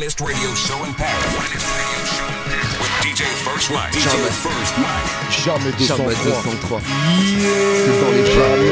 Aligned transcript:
finest 0.00 0.20
radio 0.22 0.54
show 0.54 0.82
in 0.84 0.94
Paris. 0.94 1.12
Finest 1.36 1.66
radio 1.76 2.00
show 2.08 2.24
in 2.24 2.40
Paris. 2.48 2.72
With 2.80 2.88
DJ 3.04 3.20
First 3.44 3.68
Mike. 3.70 3.92
DJ 3.92 4.08
Jamais. 4.08 4.32
First 4.32 4.74
Mike. 4.80 5.12
Jamais 5.44 5.72
203. 5.76 5.92
Jamais 6.00 6.16
203. 6.24 6.80
Yeah. 6.80 7.52
C'est 7.84 7.96
dans 8.00 8.12
les 8.16 8.24
jamais, 8.24 8.64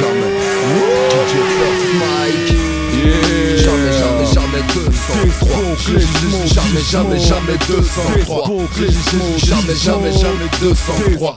jamais. 0.00 0.32
DJ 1.28 1.36
First 1.60 1.92
Mike. 2.00 2.48
Yeah. 2.96 3.34
Jamais, 3.64 3.92
jamais, 3.92 4.24
jamais 4.24 4.62
203. 4.64 5.28
Jamais, 5.84 6.80
jamais, 6.80 7.20
jamais 7.20 7.58
203. 7.68 8.48
Jamais, 9.36 9.76
jamais, 9.76 10.12
jamais 10.12 10.48
203. 10.60 11.36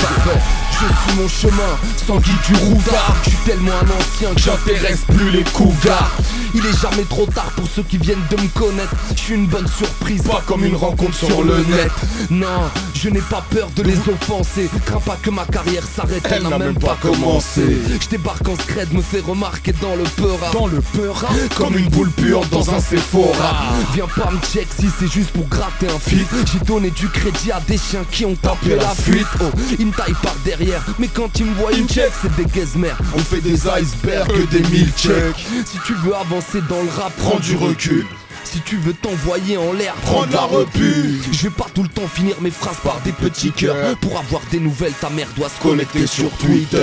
Ça 0.00 0.10
fait, 0.24 0.40
je 0.72 0.76
suis 0.76 1.14
mon 1.16 1.28
chemin, 1.28 1.72
sans 2.06 2.18
guide 2.18 2.42
du 2.48 2.54
routard. 2.64 3.16
Je 3.22 3.30
suis 3.30 3.38
tellement 3.46 3.72
un 3.72 3.86
ancien 3.86 4.34
que 4.34 4.40
j'intéresse 4.40 5.04
plus 5.08 5.30
les 5.30 5.44
cougars. 5.44 6.10
Il 6.54 6.66
est 6.66 6.80
jamais 6.80 7.04
trop 7.04 7.24
tard 7.24 7.50
pour 7.56 7.66
ceux 7.66 7.82
qui 7.82 7.96
viennent 7.96 8.22
de 8.30 8.36
me 8.36 8.48
connaître. 8.48 8.92
Je 9.14 9.20
suis 9.20 9.34
une 9.34 9.46
bonne 9.46 9.66
surprise, 9.66 10.22
pas 10.22 10.42
comme 10.46 10.64
une 10.64 10.76
rencontre 10.76 11.14
sur 11.14 11.42
le 11.42 11.56
net. 11.58 11.90
Non, 12.30 12.70
je 12.94 13.08
n'ai 13.08 13.20
pas 13.20 13.42
peur 13.48 13.70
de 13.74 13.82
les 13.82 13.96
offenser. 13.96 14.68
Crains 14.84 15.00
pas 15.00 15.16
que 15.22 15.30
ma 15.30 15.46
carrière 15.46 15.84
s'arrête, 15.84 16.22
elle 16.30 16.42
n'a 16.42 16.58
même 16.58 16.78
pas 16.78 16.98
commencé. 17.00 17.78
Je 18.00 18.08
débarque 18.08 18.46
en 18.48 18.56
scred, 18.56 18.92
me 18.92 19.00
fais 19.00 19.20
remarquer 19.20 19.72
dans 19.80 19.96
le 19.96 20.04
peura. 20.04 20.50
Dans 20.52 20.66
le 20.66 20.80
peura 20.80 21.28
Comme 21.56 21.78
une 21.78 21.88
boule 21.88 22.10
puante 22.10 22.50
dans 22.50 22.74
un 22.74 22.80
Sephora. 22.80 23.72
Viens 23.94 24.08
pas 24.08 24.30
me 24.30 24.38
check 24.52 24.68
si 24.78 24.88
c'est 24.98 25.10
juste 25.10 25.30
pour 25.30 25.48
gratter 25.48 25.86
un 25.86 25.98
feat. 25.98 26.26
J'ai 26.52 26.64
donné 26.66 26.90
du 26.90 27.08
crédit 27.08 27.50
à 27.50 27.60
des 27.66 27.78
chiens 27.78 28.04
qui 28.10 28.26
ont 28.26 28.34
tapé 28.34 28.76
la 28.76 28.88
fuite. 28.90 29.26
Oh, 29.40 29.50
ils 29.78 29.86
me 29.86 29.92
taillent 29.92 30.14
par 30.22 30.34
derrière, 30.44 30.82
mais 30.98 31.08
quand 31.08 31.38
ils 31.38 31.46
me 31.46 31.54
voient, 31.54 31.72
ils 31.72 31.84
me 31.84 31.88
check, 31.88 32.12
c'est 32.20 32.34
des 32.36 32.44
gazmères. 32.44 32.98
On 33.14 33.20
fait 33.20 33.40
des 33.40 33.66
icebergs 33.66 34.28
que 34.28 34.46
des 34.50 34.68
mille 34.68 34.92
checks. 34.96 35.46
Si 35.64 35.78
tu 35.86 35.94
veux 35.94 36.14
avancer 36.14 36.41
dans 36.68 36.82
le 36.82 36.88
rap, 36.90 37.12
prends 37.16 37.38
du 37.38 37.56
recul. 37.56 38.06
Si 38.44 38.60
tu 38.60 38.76
veux 38.76 38.92
t'envoyer 38.92 39.56
en 39.56 39.72
l'air, 39.72 39.94
prends 40.02 40.26
de 40.26 40.32
la 40.32 40.42
repu. 40.42 41.22
Je 41.32 41.42
vais 41.44 41.50
pas 41.50 41.66
tout 41.72 41.82
le 41.82 41.88
temps 41.88 42.06
finir 42.06 42.34
mes 42.42 42.50
phrases 42.50 42.76
par 42.84 43.00
des 43.02 43.12
petits 43.12 43.50
cœurs. 43.50 43.96
Pour 44.00 44.18
avoir 44.18 44.42
des 44.50 44.60
nouvelles, 44.60 44.92
ta 45.00 45.08
mère 45.08 45.28
doit 45.36 45.48
se 45.48 45.62
connecter 45.62 46.06
sur 46.06 46.28
Twitter. 46.32 46.78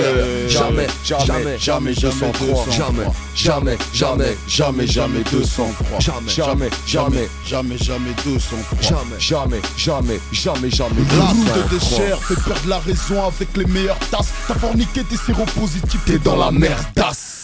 Jamais, 0.48 0.88
jamais, 1.04 1.58
jamais, 1.58 1.58
jamais 1.58 1.92
203. 1.92 2.70
jamais, 2.72 3.04
jamais, 3.36 3.78
jamais, 3.94 4.36
Jamais, 4.48 4.86
jamais 4.86 5.22
203. 5.32 6.00
Jamais. 6.00 6.28
jamais, 6.28 6.68
jamais, 6.86 7.28
jamais, 7.46 7.76
jamais 7.76 8.10
203. 8.24 8.80
Jamais. 8.80 9.00
jamais, 9.20 9.60
jamais, 9.76 10.20
jamais, 10.32 10.70
jamais 10.70 10.90
route 10.90 11.44
de 11.44 11.68
203. 11.68 11.78
déchets 11.78 12.16
fait 12.20 12.34
perdre 12.42 12.68
la 12.68 12.78
raison 12.78 13.24
avec 13.26 13.56
les 13.56 13.66
meilleures 13.66 13.98
tasses. 14.10 14.32
T'as 14.48 14.54
forniqué 14.54 15.04
tes 15.04 15.16
séropositifs, 15.16 16.00
T'es 16.04 16.18
dans 16.18 16.36
la 16.36 16.50
merdasse. 16.50 17.39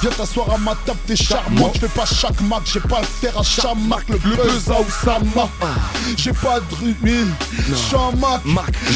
Viens 0.00 0.10
t'asseoir 0.10 0.50
à 0.52 0.58
ma 0.58 0.74
table, 0.74 0.98
t'es 1.06 1.16
charmant. 1.16 1.70
Je 1.74 1.80
fais 1.80 1.88
pas 1.88 2.06
chaque 2.06 2.40
marque, 2.42 2.66
j'ai 2.72 2.80
pas 2.80 3.00
le 3.00 3.06
faire 3.06 3.38
à 3.38 3.42
chaque 3.42 3.76
marque. 3.86 4.08
Le 4.08 4.18
buzz 4.18 4.70
à 4.70 4.80
Oussama. 4.80 5.48
J'ai 6.16 6.32
pas 6.32 6.60
de 6.60 6.74
rubis, 6.74 7.30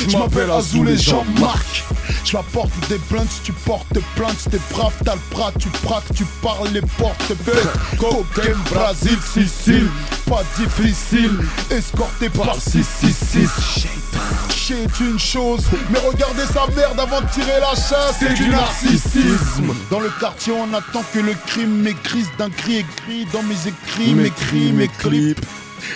je 0.08 0.16
m'appelle 0.16 0.50
Azou 0.50 0.84
les 0.84 0.96
gens 0.96 1.24
Marc. 1.40 1.84
Je 2.24 2.36
m'apporte 2.36 2.70
des 2.88 2.98
plaintes, 2.98 3.28
tu 3.44 3.52
portes 3.52 3.86
plainte, 4.16 4.36
t'es 4.50 4.58
brave, 4.72 4.92
t'as 5.04 5.14
le 5.14 5.20
bras, 5.30 5.52
tu 5.58 5.68
braques, 5.84 6.12
tu 6.14 6.24
parles 6.42 6.68
les 6.72 6.80
portes 6.80 7.32
bêtes. 7.44 7.98
Cocaine, 7.98 8.58
Brésil, 8.70 9.18
Sicile, 9.32 9.88
pas 10.28 10.42
difficile. 10.58 11.38
Escorté 11.70 12.28
par 12.28 12.56
666. 12.56 13.86
C'est 14.50 15.04
une 15.04 15.18
chose, 15.18 15.62
mais 15.90 15.98
regardez 16.00 16.42
sa 16.52 16.66
merde 16.74 16.98
avant 16.98 17.20
de 17.20 17.26
tirer 17.28 17.60
la 17.60 17.74
chasse, 17.76 18.16
c'est 18.18 18.34
du 18.34 18.48
narcissisme. 18.48 19.72
Dans 19.90 20.00
le 20.00 20.10
quartier, 20.18 20.52
on 20.52 20.74
attend 20.74 21.04
que 21.14 21.20
le 21.20 21.34
crime 21.46 21.82
m'écrise 21.82 22.28
d'un 22.36 22.50
cri 22.50 22.78
écrit 22.78 23.26
dans 23.32 23.44
mes 23.44 23.68
écrits, 23.68 24.14
mes 24.14 24.30
cris, 24.30 24.72
mes 24.72 24.88
clips. 24.88 25.46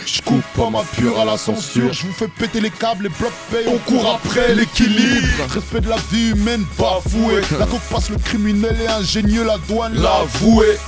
Je 0.06 0.22
coupe 0.22 0.44
pas 0.56 0.70
ma 0.70 0.82
pure 0.96 1.18
à 1.18 1.24
la 1.24 1.36
censure, 1.36 1.92
je 1.92 2.06
vous 2.06 2.12
fais 2.12 2.28
péter 2.28 2.60
les 2.60 2.70
câbles, 2.70 3.04
les 3.04 3.08
blocs 3.08 3.32
payent, 3.50 3.66
on 3.66 3.78
court 3.78 4.20
après 4.22 4.54
l'équilibre. 4.54 5.26
Respect 5.52 5.81
de 5.81 5.88
la 5.88 5.97
vie 6.12 6.31
humaine, 6.31 6.64
bafoué. 6.78 7.41
La 7.58 7.66
coque 7.66 7.81
passe 7.91 8.10
le 8.10 8.19
criminel 8.19 8.76
et 8.81 8.88
ingénieux, 8.88 9.44
la 9.44 9.58
douane 9.69 9.94
l'avoué. 9.94 10.78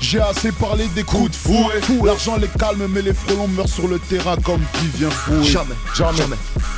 J'ai 0.00 0.20
assez 0.20 0.52
parlé 0.52 0.86
des 0.94 1.02
coups 1.02 1.30
de 1.30 1.36
fouet. 1.36 1.80
L'argent 2.04 2.36
les 2.36 2.48
calme, 2.48 2.86
mais 2.88 3.02
les 3.02 3.14
frelons 3.14 3.48
meurent 3.48 3.68
sur 3.68 3.88
le 3.88 3.98
terrain 3.98 4.36
comme 4.36 4.60
Vivien 4.80 5.10
Fouet. 5.10 5.42
Jamais, 5.42 5.74
Jamais, 5.94 6.16
jamais, 6.18 6.36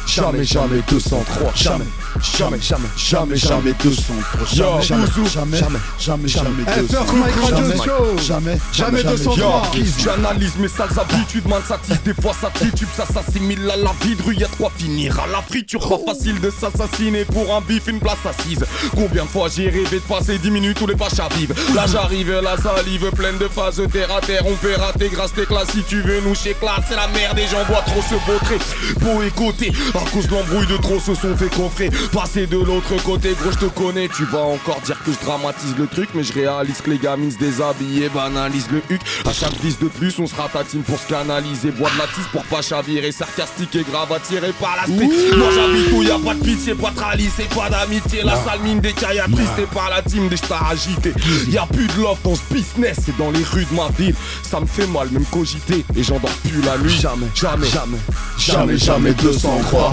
jamais 0.08 0.44
203. 0.88 1.52
jamais, 1.54 1.84
jamais, 2.22 2.58
jamais, 2.60 2.88
Jamais, 2.96 3.36
jamais 3.36 3.72
203. 3.82 4.46
Jamais, 4.46 4.82
jamais, 4.82 5.06
jamais, 5.06 5.58
jamais, 5.58 5.78
jamais, 5.98 6.28
jamais 6.28 6.64
203. 6.64 6.88
First 6.88 7.12
Mike 7.12 7.34
Radio 7.34 7.56
Jamais, 7.56 7.76
Show. 7.76 8.18
Jamais, 8.26 8.58
Jamais 8.72 9.02
jamais, 9.02 9.16
203. 9.16 9.62
jamais. 9.72 9.86
J'analyse 10.02 10.56
mes 10.58 10.68
sales 10.68 10.98
habitudes, 10.98 11.46
man, 11.48 11.60
ça 11.68 11.78
des 12.04 12.14
fois 12.14 12.32
ça 12.40 12.50
titube, 12.54 12.88
ça 12.96 13.04
s'assimile 13.06 13.70
à 13.70 13.76
la 13.76 13.92
vie 14.02 14.14
de 14.16 14.22
rue, 14.22 14.34
y'a 14.36 14.46
de 14.48 14.54
quoi 14.56 14.70
finir 14.76 15.18
à 15.20 15.26
la 15.26 15.42
friture, 15.42 15.80
pas 15.88 16.12
facile 16.12 16.40
de 16.40 16.50
s'assassiner 16.50 17.24
pour 17.24 17.54
un 17.54 17.60
bif, 17.60 17.86
une 17.88 18.00
place 18.00 18.18
assise. 18.24 18.64
Combien 18.94 19.24
de 19.24 19.28
fois 19.28 19.48
j'ai 19.54 19.68
rêvé 19.68 19.96
de 19.96 20.04
passer 20.08 20.38
10 20.38 20.50
minutes 20.50 20.80
où 20.80 20.86
les 20.86 20.96
pachas 20.96 21.28
vivent 21.36 21.54
Là 21.74 21.84
j'arrive, 21.86 22.32
la 22.42 22.56
salive 22.56 23.10
pleine 23.12 23.38
de 23.38 23.48
phases 23.48 23.82
terre 23.92 24.10
à 24.14 24.20
terre, 24.20 24.42
on 24.46 24.56
fait 24.56 24.76
rater 24.76 25.08
grâce 25.10 25.32
tes 25.34 25.44
classes 25.46 25.68
si 25.72 25.82
tu 25.84 26.00
veux 26.02 26.20
nous 26.20 26.34
chez 26.34 26.54
classe, 26.54 26.84
c'est 26.88 26.96
la 26.96 27.08
merde, 27.08 27.38
et 27.38 27.46
gens 27.46 27.64
voient 27.68 27.82
trop 27.86 28.02
se 28.02 28.14
vautrer. 28.30 28.58
Beau 29.00 29.22
écouter, 29.22 29.72
à 29.98 30.10
cause 30.10 30.26
de 30.26 30.32
l'embrouille 30.32 30.66
de 30.66 30.76
trop 30.76 30.98
se 30.98 31.14
sont 31.14 31.36
fait 31.36 31.54
coffrer. 31.54 31.90
Passer 32.12 32.46
de 32.46 32.56
l'autre 32.56 32.94
côté, 33.04 33.34
gros, 33.40 33.50
je 33.52 33.58
te 33.58 33.64
connais, 33.66 34.08
tu 34.08 34.24
vas 34.24 34.42
encore 34.42 34.80
dire 34.82 34.98
que 35.04 35.12
je 35.12 35.18
dramatise 35.24 35.74
le 35.78 35.86
truc, 35.86 36.08
mais 36.14 36.22
je 36.22 36.32
réalise 36.32 36.80
que 36.80 36.90
les 36.90 36.98
gamines 36.98 37.30
se 37.30 37.38
déshabillent 37.38 38.04
et 38.04 38.08
banalisent 38.08 38.70
le 38.70 38.82
huc. 38.90 39.00
À 39.26 39.32
chaque 39.32 39.56
vis 39.60 39.78
de 39.78 39.86
plus, 39.86 40.18
on 40.18 40.26
sera 40.26 40.48
tatine 40.48 40.82
pour 40.82 40.98
se 40.98 41.06
canaliser, 41.08 41.70
bois 41.70 41.90
de 41.90 41.98
la 41.98 42.06
tisse 42.06 42.26
pour 42.32 42.44
pas 42.44 42.62
chavirer, 42.62 43.12
sarcastique 43.12 43.74
et 43.76 43.82
grave 43.82 44.12
attiré 44.12 44.52
par 44.60 44.76
l'aspect. 44.76 45.08
Moi 45.36 45.48
j'habite 45.54 45.92
où 45.92 46.02
y 46.02 46.10
a 46.10 46.18
pas 46.18 46.34
de 46.34 46.44
pitié, 46.44 46.74
pas 46.74 46.90
de 46.90 47.00
ralice 47.00 47.38
et 47.38 47.54
pas 47.54 47.70
d'amitié. 47.70 48.22
La 48.22 48.36
sale 48.36 48.60
mine 48.62 48.80
des 48.80 48.92
cailles 48.92 49.20
attristés 49.20 49.66
par 49.72 49.90
la 49.90 50.02
team 50.02 50.28
des 50.28 50.36
stars 50.36 50.70
agités. 50.70 51.12
Y 51.48 51.58
a 51.58 51.66
plus 51.66 51.86
de 51.86 52.02
love 52.02 52.18
dans 52.24 52.34
ce 52.34 52.54
business, 52.54 52.98
c'est 53.04 53.16
dans 53.16 53.30
les 53.30 53.44
rues 53.44 53.66
de 53.70 53.76
ma 53.76 53.88
ville. 53.98 54.14
Ça 54.42 54.60
me 54.60 54.66
fait 54.66 54.86
mal, 54.86 55.08
même 55.10 55.24
cogiter, 55.26 55.84
et 55.96 56.02
j'endors 56.02 56.30
plus 56.44 56.62
la 56.62 56.78
nuit. 56.78 56.90
Jamais, 56.98 57.26
jamais, 57.34 57.66
jamais, 57.66 57.98
Jamais, 58.38 58.78
jamais 58.78 59.14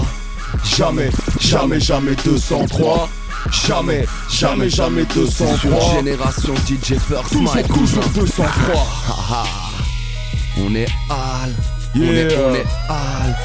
203. 0.00 0.02
Jamais, 0.64 1.10
jamais, 1.40 1.80
jamais 1.80 2.14
203. 2.24 3.08
Jamais, 3.66 4.06
jamais, 4.30 4.68
jamais 4.68 5.02
Sur 5.12 5.46
203. 5.46 5.94
génération 5.96 6.54
DJ 6.66 6.98
First 6.98 7.28
toujours, 7.30 7.54
Mike, 7.54 7.68
toujours 7.68 8.02
cousin. 8.12 8.42
203. 8.66 9.46
On 10.58 10.74
est 10.74 10.86
Al, 11.10 11.54
on 11.94 12.00
est, 12.00 12.36
on 12.36 12.54
est 12.54 12.64
Al, 12.88 13.36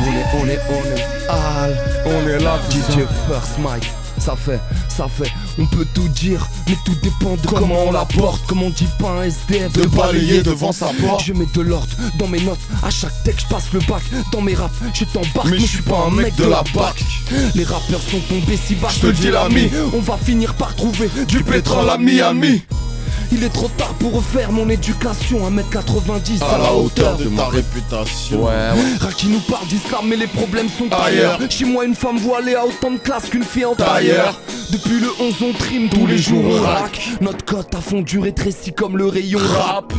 on 0.00 0.12
est, 0.14 0.26
on 0.34 0.48
est, 0.48 0.60
on 0.70 0.96
est 0.96 1.28
Al, 1.28 1.78
On 2.06 2.28
est 2.28 2.38
là, 2.38 2.58
DJ 2.70 3.04
First 3.28 3.58
Mike. 3.58 3.90
Ça 4.20 4.36
fait, 4.36 4.60
ça 4.88 5.06
fait, 5.08 5.30
on 5.58 5.66
peut 5.66 5.86
tout 5.94 6.08
dire, 6.08 6.46
mais 6.68 6.76
tout 6.84 6.94
dépend 7.02 7.36
de 7.36 7.46
comment 7.46 7.84
on 7.86 7.92
la 7.92 8.04
porte. 8.04 8.44
Comme 8.46 8.62
on 8.62 8.70
dit 8.70 8.88
pas 8.98 9.10
un 9.10 9.22
SDF 9.24 9.72
De 9.72 9.86
balayer 9.86 10.42
devant 10.42 10.72
sa 10.72 10.86
porte. 11.00 11.24
Je 11.24 11.32
mets 11.32 11.46
de 11.54 11.60
l'ordre 11.60 11.88
dans 12.18 12.26
mes 12.28 12.40
notes, 12.40 12.58
à 12.82 12.90
chaque 12.90 13.22
texte 13.24 13.38
je 13.48 13.54
passe 13.54 13.72
le 13.72 13.80
bac. 13.80 14.02
Dans 14.32 14.40
mes 14.40 14.54
raps, 14.54 14.74
je 14.92 15.04
t'embarque, 15.04 15.48
Mais 15.50 15.58
je 15.58 15.66
suis 15.66 15.82
pas 15.82 16.06
un 16.06 16.10
mec 16.10 16.34
de 16.36 16.44
la 16.44 16.62
BAC. 16.74 17.04
Les 17.54 17.64
rappeurs 17.64 18.00
sont 18.02 18.20
tombés 18.28 18.56
si 18.56 18.74
bas, 18.74 18.88
Je 18.94 19.00
te 19.00 19.06
le 19.06 19.12
dis, 19.12 19.30
l'ami. 19.30 19.70
On 19.94 20.00
va 20.00 20.16
finir 20.16 20.54
par 20.54 20.74
trouver 20.74 21.08
Du 21.28 21.42
pétrole 21.42 21.88
à 21.88 21.98
Miami. 21.98 22.62
Il 23.30 23.44
est 23.44 23.52
trop 23.52 23.68
tard 23.76 23.94
pour 23.94 24.14
refaire 24.14 24.50
mon 24.52 24.68
éducation 24.70 25.38
1m90 25.50 26.42
À 26.42 26.58
la 26.58 26.72
hauteur 26.72 27.16
de 27.18 27.24
ta 27.28 27.46
réputation. 27.48 28.44
Raki 29.00 29.28
nous 29.28 29.40
parle 29.40 29.66
d'islam 29.66 30.06
mais 30.08 30.16
les 30.16 30.26
problèmes 30.26 30.68
sont 30.68 30.86
Ailleurs. 30.92 31.34
ailleurs 31.36 31.50
Chez 31.50 31.64
moi 31.66 31.84
une 31.84 31.94
femme 31.94 32.16
voilée 32.18 32.54
a 32.54 32.64
autant 32.64 32.90
de 32.90 32.98
classe 32.98 33.28
qu'une 33.28 33.42
fille 33.44 33.66
en 33.66 33.74
Tailleur. 33.74 34.40
Depuis 34.70 35.00
le 35.00 35.08
11 35.20 35.34
on 35.42 35.52
trim, 35.52 35.88
tous 35.88 36.06
les 36.06 36.18
jours 36.18 36.44
on 36.44 36.60
rack. 36.60 37.00
Notre 37.22 37.44
cote 37.44 37.74
a 37.74 37.80
fondu 37.80 38.18
rétréci 38.18 38.72
comme 38.72 38.98
le 38.98 39.06
rayon 39.06 39.38
rap. 39.38 39.92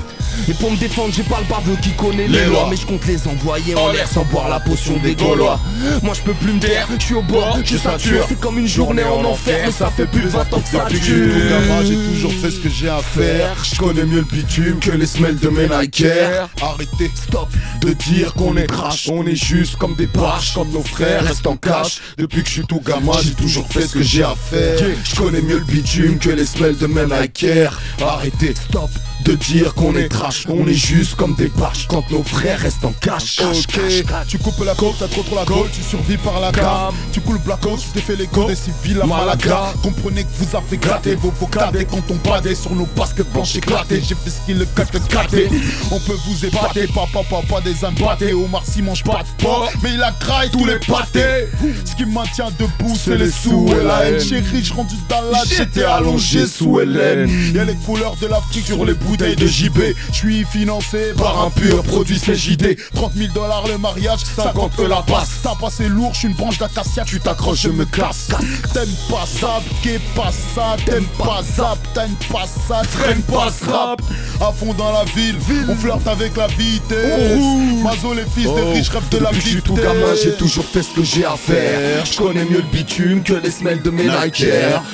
Et 0.47 0.53
pour 0.53 0.71
me 0.71 0.77
défendre 0.77 1.11
j'ai 1.13 1.23
pas 1.23 1.39
le 1.39 1.45
baveux 1.45 1.77
qui 1.81 1.89
connaît 1.91 2.27
les, 2.27 2.39
Les 2.41 2.45
lois. 2.45 2.67
Mais 2.69 2.75
je 2.75 2.85
compte 2.85 3.05
les 3.07 3.27
envoyer 3.27 3.75
en 3.75 3.91
l'air 3.91 4.07
sans 4.07 4.23
boire 4.25 4.47
la 4.47 4.59
potion 4.59 4.97
des 4.97 5.15
Gaulois. 5.15 5.59
Moi 6.03 6.13
je 6.13 6.21
peux 6.21 6.33
plus 6.33 6.53
me 6.53 6.59
taire, 6.59 6.87
je 6.99 7.03
suis 7.03 7.15
au 7.15 7.23
bord, 7.23 7.57
je 7.63 7.77
sature. 7.77 8.25
C'est 8.29 8.39
comme 8.39 8.59
une 8.59 8.67
journée 8.67 9.03
en 9.03 9.23
enfer 9.25 9.59
mais 9.65 9.71
ça 9.71 9.89
fait 9.89 10.05
plus 10.05 10.21
de 10.21 10.29
20 10.29 10.53
ans 10.53 10.59
que 10.59 10.69
ça 10.69 10.85
Depuis 10.85 10.99
que 10.99 11.05
je 11.05 11.11
suis 11.11 11.21
tout 11.21 11.27
dure 11.27 11.85
j'ai 11.85 12.13
toujours 12.13 12.33
fait 12.33 12.51
ce 12.51 12.59
que 12.59 12.69
j'ai 12.69 12.89
à 12.89 12.99
faire. 12.99 13.55
Je 13.63 13.75
connais 13.77 14.05
mieux 14.05 14.19
le 14.19 14.37
bitume 14.37 14.79
que 14.79 14.91
les 14.91 15.07
semelles 15.07 15.39
de 15.39 15.49
mes. 15.49 15.67
Arrêtez 15.71 17.11
Stop 17.15 17.49
de 17.81 17.93
dire 17.93 18.33
qu'on 18.33 18.55
est 18.57 18.67
trash, 18.67 19.09
on 19.11 19.25
est 19.25 19.35
juste 19.35 19.77
comme 19.77 19.95
des 19.95 20.07
barges 20.07 20.53
quand 20.53 20.65
nos 20.65 20.83
frères 20.83 21.23
restent 21.23 21.47
en 21.47 21.55
cash. 21.55 22.01
Depuis 22.17 22.43
que 22.43 22.47
je 22.47 22.53
suis 22.53 22.65
tout 22.65 22.81
gamin, 22.85 23.13
j'ai 23.23 23.33
toujours 23.33 23.67
fait 23.67 23.81
ce 23.81 23.93
que 23.93 24.03
j'ai 24.03 24.23
à 24.23 24.35
faire. 24.35 24.58
Je 25.03 25.15
connais 25.15 25.41
mieux 25.41 25.59
le 25.59 25.65
bitume 25.65 26.17
que 26.19 26.29
les 26.29 26.45
semelles 26.45 26.77
de 26.77 26.87
mes 26.87 27.05
Nike 27.05 27.43
Air. 27.43 27.79
Arrêtez 28.01 28.53
Stop 28.55 28.89
De 29.23 29.33
dire 29.33 29.73
qu'on 29.73 29.95
est 29.95 30.07
trash, 30.07 30.45
on 30.49 30.65
est 30.67 30.73
juste 30.73 31.15
comme 31.15 31.35
des 31.35 31.51
vaches 31.55 31.87
Quand 31.87 32.09
nos 32.09 32.23
frères 32.23 32.59
restent 32.59 32.85
en 32.85 32.93
cash 32.93 33.39
Ok, 33.41 33.79
tu 34.27 34.37
coupes 34.37 34.63
la 34.65 34.73
côte, 34.75 34.95
t'as 34.99 35.07
trop 35.07 35.23
trop 35.23 35.35
la 35.35 35.45
côte, 35.45 35.71
tu 35.73 35.81
survis 35.81 36.17
par 36.17 36.39
la 36.39 36.51
cam. 36.51 36.93
Tu 37.11 37.19
coules 37.21 37.39
black 37.39 37.59
tu 37.61 37.87
t'es 37.93 38.01
fait 38.01 38.15
les 38.15 38.27
côtes 38.27 38.47
des 38.47 38.55
civils 38.55 39.01
à 39.01 39.05
Malaga. 39.05 39.73
Comprenez 39.83 40.23
que 40.23 40.29
vous 40.37 40.55
avez 40.55 40.77
gratté 40.77 41.15
vos 41.15 41.31
vocabulaires 41.31 41.87
quand 41.89 42.03
on 42.09 42.29
badait 42.29 42.55
sur 42.55 42.73
nos 42.75 42.87
baskets 42.95 43.31
blanches 43.31 43.55
éclatées. 43.55 44.01
J'ai 44.01 44.15
fait 44.15 44.29
ce 44.29 44.45
qu'il 44.45 44.57
le 44.57 44.65
gâté. 45.09 45.49
On 45.91 45.99
peut 45.99 46.17
vous 46.27 46.45
épater, 46.45 46.87
papa, 46.87 47.19
papa, 47.29 47.61
des 47.61 47.83
impâtés. 47.83 48.33
Omar 48.33 48.63
Sy 48.65 48.81
mange 48.81 49.03
pas 49.03 49.23
de 49.23 49.43
porc, 49.43 49.71
mais 49.83 49.93
il 49.93 50.03
a 50.03 50.11
craille 50.11 50.49
tous 50.51 50.65
les 50.65 50.79
pâtés. 50.79 51.47
Ce 51.85 51.95
qui 51.95 52.05
me 52.05 52.13
maintient 52.13 52.49
debout, 52.57 52.95
c'est 52.95 53.17
les 53.17 53.31
sous 53.31 53.67
et 53.69 53.83
la 53.83 54.05
haine. 54.05 54.19
Chérie, 54.19 54.63
je 54.63 54.73
rendu 54.73 54.95
dans 55.07 55.21
la 55.31 55.43
j'étais 55.45 55.83
allongé 55.83 56.47
sous 56.47 56.79
Hélène. 56.79 57.29
Y'a 57.53 57.65
les 57.65 57.75
couleurs 57.75 58.15
de 58.21 58.27
l'Afrique 58.27 58.65
sur 58.65 58.85
les 58.85 58.93
bouteilles 59.09 59.35
de 59.35 59.47
JB. 59.47 59.79
Je 60.11 60.15
suis 60.15 60.45
financé 60.45 61.13
par 61.17 61.43
un 61.43 61.49
pur 61.49 61.83
produit 61.83 62.19
CJD. 62.19 62.77
30 62.93 63.13
000 63.15 63.33
dollars 63.33 63.67
le 63.67 63.77
mariage, 63.77 64.19
50 64.35 64.75
que 64.75 64.83
la 64.83 65.01
passe. 65.01 65.39
T'as 65.41 65.55
passé 65.55 65.89
lourd, 65.89 66.11
je 66.13 66.19
suis 66.19 66.27
une 66.27 66.35
branche 66.35 66.59
d'acacia, 66.59 67.03
tu 67.05 67.19
t'accroches, 67.19 67.61
je 67.61 67.69
me 67.69 67.85
casse. 67.85 68.27
T'aimes 68.73 68.87
pas 69.09 69.25
ça, 69.25 69.61
qu'est 69.81 70.01
pas 70.15 70.31
ça, 70.31 70.75
t'aimes 70.85 71.07
pas 71.17 71.41
ça, 71.55 71.75
t'aimes 71.93 72.15
pas 72.31 72.45
ça, 72.45 72.81
traîne 72.91 73.21
pas 73.23 73.49
rap. 73.67 74.01
À 74.41 74.51
fond 74.51 74.73
dans 74.73 74.91
la 74.91 75.03
ville, 75.05 75.35
on 75.67 75.75
flirte 75.75 76.07
avec 76.07 76.37
la 76.37 76.47
vitesse. 76.47 77.39
Mazo, 77.83 78.13
les 78.13 78.23
fils 78.23 78.53
des 78.53 78.73
riches 78.73 78.89
rêvent 78.89 79.09
de 79.09 79.17
la 79.17 79.29
que 79.31 79.35
je 79.35 79.41
suis 79.41 79.49
vitesse. 79.55 79.63
tout 79.63 79.75
gamin, 79.75 80.13
j'ai 80.21 80.35
toujours 80.35 80.65
fait 80.65 80.83
ce 80.83 80.89
que 80.91 81.03
j'ai 81.03 81.25
à 81.25 81.35
faire. 81.35 82.05
Je 82.05 82.17
connais 82.17 82.45
mieux 82.45 82.57
le 82.57 82.71
bitume 82.71 83.23
que 83.23 83.33
les 83.33 83.51
semelles 83.51 83.81
de 83.81 83.89
mes 83.89 84.03
Nike. 84.03 84.45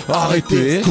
Arrêtez 0.07 0.81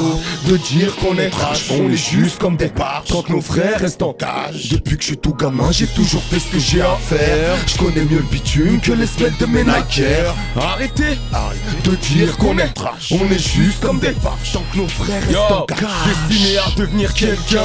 de 0.46 0.56
dire 0.56 0.94
qu'on 0.96 1.16
est 1.18 1.30
trash, 1.30 1.70
on 1.70 1.90
est 1.90 1.96
juste 1.96 2.38
comme 2.38 2.56
des 2.56 2.68
parches. 2.68 3.13
Quand 3.14 3.30
nos 3.30 3.40
frères 3.40 3.78
restent 3.78 4.02
en 4.02 4.12
cage. 4.12 4.70
Depuis 4.70 4.96
que 4.96 5.02
je 5.02 5.06
suis 5.10 5.16
tout 5.16 5.34
gamin, 5.34 5.70
j'ai 5.70 5.86
toujours 5.86 6.20
fait 6.20 6.40
ce 6.40 6.50
que 6.50 6.58
j'ai 6.58 6.80
à 6.80 6.96
faire. 7.00 7.54
Je 7.64 7.76
connais 7.76 8.04
mieux 8.04 8.16
le 8.16 8.24
bitume 8.28 8.80
que 8.80 8.90
les 8.90 9.06
de 9.06 9.46
mes 9.46 9.62
Nike 9.62 10.00
Air. 10.00 10.34
Arrêtez 10.56 11.16
de 11.84 11.94
dire 11.94 12.36
qu'on 12.38 12.58
est 12.58 12.72
trash, 12.74 13.12
on 13.12 13.30
est 13.30 13.38
juste 13.38 13.80
comme 13.80 14.00
des 14.00 14.10
parches. 14.10 14.54
Tant 14.54 14.64
que 14.72 14.78
nos 14.78 14.88
frères 14.88 15.22
restent 15.22 15.52
en 15.52 15.64
cage. 15.66 15.78
destiné 16.28 16.58
à 16.58 16.76
devenir 16.76 17.14
quelqu'un, 17.14 17.60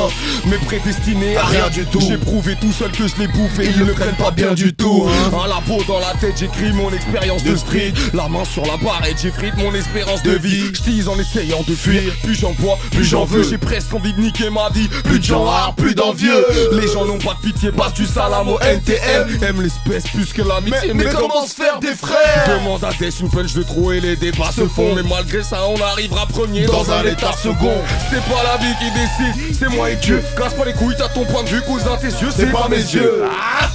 mais 0.46 0.58
prédestiné 0.58 1.36
à 1.36 1.46
rien 1.46 1.70
du 1.72 1.84
tout. 1.88 2.00
J'ai 2.00 2.18
prouvé 2.18 2.56
tout 2.62 2.72
seul 2.72 2.92
que 2.92 3.08
je 3.08 3.16
l'ai 3.18 3.28
bouffé, 3.28 3.72
ils 3.76 3.80
le 3.84 3.94
prennent 3.94 4.16
pas 4.18 4.30
bien 4.30 4.54
du 4.54 4.72
tout. 4.76 5.08
Un 5.34 5.48
labo 5.48 5.84
dans 5.88 6.00
la 6.00 6.14
tête, 6.22 6.38
j'écris 6.38 6.74
mon 6.74 6.94
expérience 6.94 7.44
de 7.44 7.56
street. 7.56 7.94
La 8.14 8.30
main 8.30 8.46
sur 8.46 8.68
la 8.68 8.78
barre 8.78 9.02
et 9.10 9.16
j'effrite 9.20 9.58
mon 9.58 9.74
espérance 9.74 10.22
de 10.22 10.34
vie. 10.34 10.66
J'tise 10.74 11.08
en 11.08 11.18
essayant 11.18 11.64
de 11.68 11.74
fuir, 11.74 12.14
plus 12.22 12.36
j'en 12.36 12.52
bois, 12.52 12.78
plus 12.92 13.04
j'en 13.04 13.26
veux. 13.26 13.42
J'ai 13.42 13.58
presque 13.58 13.92
envie 13.96 14.14
de 14.14 14.22
niquer 14.22 14.52
ma 14.52 14.70
vie. 14.70 14.88
Plus 15.06 15.18
de 15.18 15.24
gens 15.24 15.39
plus 15.76 15.96
d'envieux. 15.96 16.46
Les 16.74 16.88
gens 16.88 17.06
n'ont 17.06 17.18
pas 17.18 17.34
de 17.34 17.48
pitié, 17.48 17.72
passe 17.72 17.94
du 17.94 18.06
salam 18.06 18.48
au 18.50 18.60
NTM. 18.60 19.44
Aime 19.44 19.62
l'espèce 19.62 20.04
plus 20.12 20.34
que 20.34 20.42
l'amitié, 20.42 20.94
mais, 20.94 21.06
comment 21.06 21.46
se 21.46 21.54
faire 21.56 21.80
des 21.80 21.96
frères 21.96 22.48
Demande 22.48 22.84
à 22.84 22.92
Death 22.92 23.20
une 23.20 23.30
punch 23.30 23.54
de 23.54 23.64
trop 23.64 23.92
et 23.92 24.00
les 24.00 24.16
débats 24.16 24.52
se 24.52 24.68
font. 24.68 24.96
Mais 24.96 25.04
malgré 25.04 25.44
ça, 25.44 25.62
on 25.68 25.82
arrivera 25.82 26.26
premier 26.26 26.66
dans 26.66 26.90
un 26.92 27.04
état 27.04 27.34
second. 27.34 27.78
C'est 28.10 28.24
pas 28.24 28.44
la 28.44 28.58
vie 28.58 28.74
qui 28.80 28.92
décide, 28.92 29.56
c'est 29.58 29.70
moi 29.70 29.90
et 29.90 29.96
Dieu. 29.98 30.24
Casse 30.38 30.54
pas 30.54 30.66
les 30.66 30.74
couilles, 30.74 30.96
t'as 30.98 31.10
ton 31.10 31.26
point 31.26 31.44
de 31.44 31.50
vue, 31.50 31.62
cousin, 31.62 31.96
tes 31.98 32.08
yeux, 32.08 32.30
c'est 32.36 32.52
pas 32.52 32.68
mes 32.70 32.78
yeux. 32.78 33.24
Ah 33.30 33.70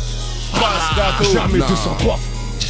Pascato. 0.52 1.32
Jamais 1.32 1.58
Non. 1.58 1.66
203. 1.66 2.18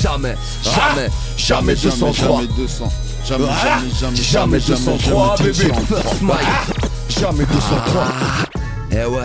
Jamais, 0.02 0.34
jamais, 0.64 1.08
jamais 1.36 1.74
203. 1.74 2.40
Jamais 2.40 2.48
200. 2.56 2.92
Jamais, 3.26 3.44
Ah, 3.50 3.78
jamais, 4.00 4.16
jamais, 4.16 4.60
jamais 4.60 4.60
203, 4.60 5.36
bébé. 5.38 5.52
203. 5.52 6.02
First 6.02 6.22
mic. 6.22 7.18
Jamais 7.20 7.44
203. 7.46 8.63
Eh 8.96 9.04
ouais. 9.06 9.24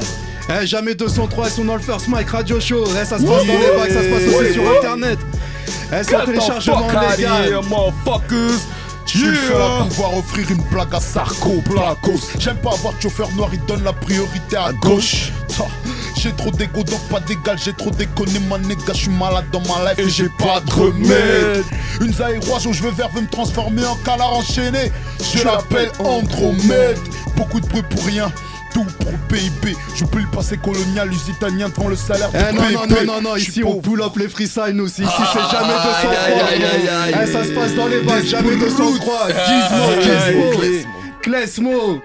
Eh, 0.49 0.65
jamais 0.65 0.95
203, 0.95 1.47
ils 1.47 1.51
sont 1.51 1.65
dans 1.65 1.75
le 1.75 1.81
First 1.81 2.07
Mic 2.07 2.29
Radio 2.29 2.59
Show. 2.59 2.85
Eh, 2.89 3.05
ça 3.05 3.19
se 3.19 3.23
passe 3.23 3.45
dans 3.45 3.53
les 3.53 3.77
bacs, 3.77 3.91
ça 3.91 4.03
se 4.03 4.09
passe 4.09 4.41
aussi 4.41 4.53
sur 4.53 4.69
internet. 4.77 5.19
Eh, 5.67 6.03
c'est 6.03 6.15
en 6.15 6.25
téléchargement 6.25 6.87
légal. 6.87 7.51
motherfuckers. 7.69 8.59
Je 9.05 9.17
suis 9.17 9.27
le 9.27 9.35
seul 9.35 9.61
à 9.61 9.85
pouvoir 9.85 10.17
offrir 10.17 10.51
une 10.51 10.61
blague 10.71 10.93
à 10.93 10.99
Sarko, 10.99 11.63
Blacos. 11.67 12.29
J'aime 12.37 12.57
pas 12.57 12.73
avoir 12.73 12.93
de 12.93 13.01
chauffeur 13.01 13.31
noir, 13.31 13.49
il 13.53 13.63
donne 13.65 13.83
la 13.83 13.93
priorité 13.93 14.55
à 14.55 14.71
gauche. 14.71 15.31
J'ai 16.15 16.31
trop 16.33 16.51
d'ego 16.51 16.83
donc 16.83 17.01
pas 17.09 17.19
d'égal, 17.21 17.57
j'ai 17.57 17.73
trop 17.73 17.89
déconné 17.89 18.39
ma 18.47 18.59
nigga, 18.59 18.93
je 18.93 18.93
suis 18.93 19.09
malade 19.09 19.45
dans 19.51 19.61
ma 19.61 19.89
life 19.89 19.99
et 19.99 20.09
j'ai 20.09 20.29
pas 20.37 20.61
de 20.61 20.71
remède. 20.71 21.63
Une 22.01 22.13
zaïroise 22.13 22.67
où 22.67 22.73
je 22.73 22.83
veux 22.83 22.91
vers 22.91 23.09
veut 23.09 23.21
me 23.21 23.27
transformer 23.29 23.85
en 23.85 23.95
canard 23.95 24.33
enchaîné. 24.33 24.91
Je 25.33 25.43
l'appelle 25.43 25.91
Andromède. 25.99 26.99
Beaucoup 27.35 27.59
de 27.59 27.67
bruit 27.67 27.83
pour 27.89 28.05
rien. 28.05 28.31
Tout 28.73 28.85
pour 28.99 29.11
le 29.11 29.17
PIB, 29.29 29.75
j'oublie 29.95 30.23
le 30.23 30.29
passé 30.29 30.57
colonial, 30.57 31.09
les 31.09 31.29
Italiens 31.31 31.69
devant 31.69 31.89
le 31.89 31.95
salaire 31.95 32.31
de 32.31 32.37
Eh 32.37 32.53
non, 32.53 32.61
non, 32.71 32.85
non, 32.87 33.13
non, 33.15 33.21
non, 33.21 33.35
ici 33.35 33.63
on 33.63 33.75
pull 33.81 34.01
up 34.01 34.15
les 34.17 34.29
freestyles 34.29 34.79
aussi. 34.79 35.01
Ici 35.03 35.11
c'est 35.33 35.39
jamais 35.57 35.73
203. 35.73 36.11
aïe, 36.11 36.33
aïe, 36.33 36.63
aïe, 36.63 36.89
aïe. 36.89 37.15
Eh, 37.23 37.31
ça 37.31 37.43
se 37.43 37.49
passe 37.49 37.73
dans 37.75 37.87
les 37.87 38.01
bacs, 38.01 38.25
jamais 38.25 38.55
203. 38.55 39.27
Gizmo, 39.27 40.01
Gizmo, 40.01 40.83
Klesmo. 41.21 42.01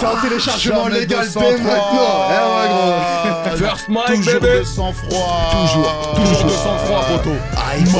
C'est 0.00 0.06
en 0.06 0.16
téléchargement 0.22 0.84
Jamais 0.88 1.00
légal, 1.00 1.26
203. 1.26 1.42
PM 1.42 1.62
maintenant. 1.62 2.28
Eh 2.30 2.32
ouais, 2.32 2.68
gros. 2.68 3.56
First 3.64 3.88
mic, 3.88 4.06
Toujours 4.06 4.40
bébé. 4.40 4.58
de 4.60 4.64
sang-froid. 4.64 5.50
Toujours, 5.52 6.14
toujours 6.16 6.44
de 6.44 6.50
sang-froid, 6.50 7.04
poteau. 7.08 7.36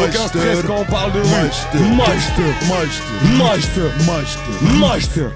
Aucun 0.03 0.27
stress 0.29 0.59
quand 0.67 0.77
on 0.81 0.85
parle 0.85 1.13
de 1.13 1.21
rue. 1.21 1.27
Meister, 1.29 2.49
Meister, 3.39 3.91
Meister. 4.09 4.81
Meister. 4.81 5.29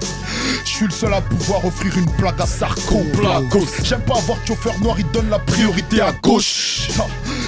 Je 0.79 0.85
suis 0.85 0.93
le 0.93 0.97
seul 0.97 1.13
à 1.13 1.19
pouvoir 1.19 1.65
offrir 1.65 1.97
une 1.97 2.09
plaque 2.11 2.39
à 2.39 2.45
Sarko. 2.45 3.03
J'aime 3.83 3.99
pas 3.99 4.15
avoir 4.15 4.37
chauffeur 4.47 4.79
noir, 4.79 4.95
il 4.97 5.11
donne 5.11 5.29
la 5.29 5.39
priorité 5.39 5.99
à 5.99 6.13
gauche. 6.13 6.87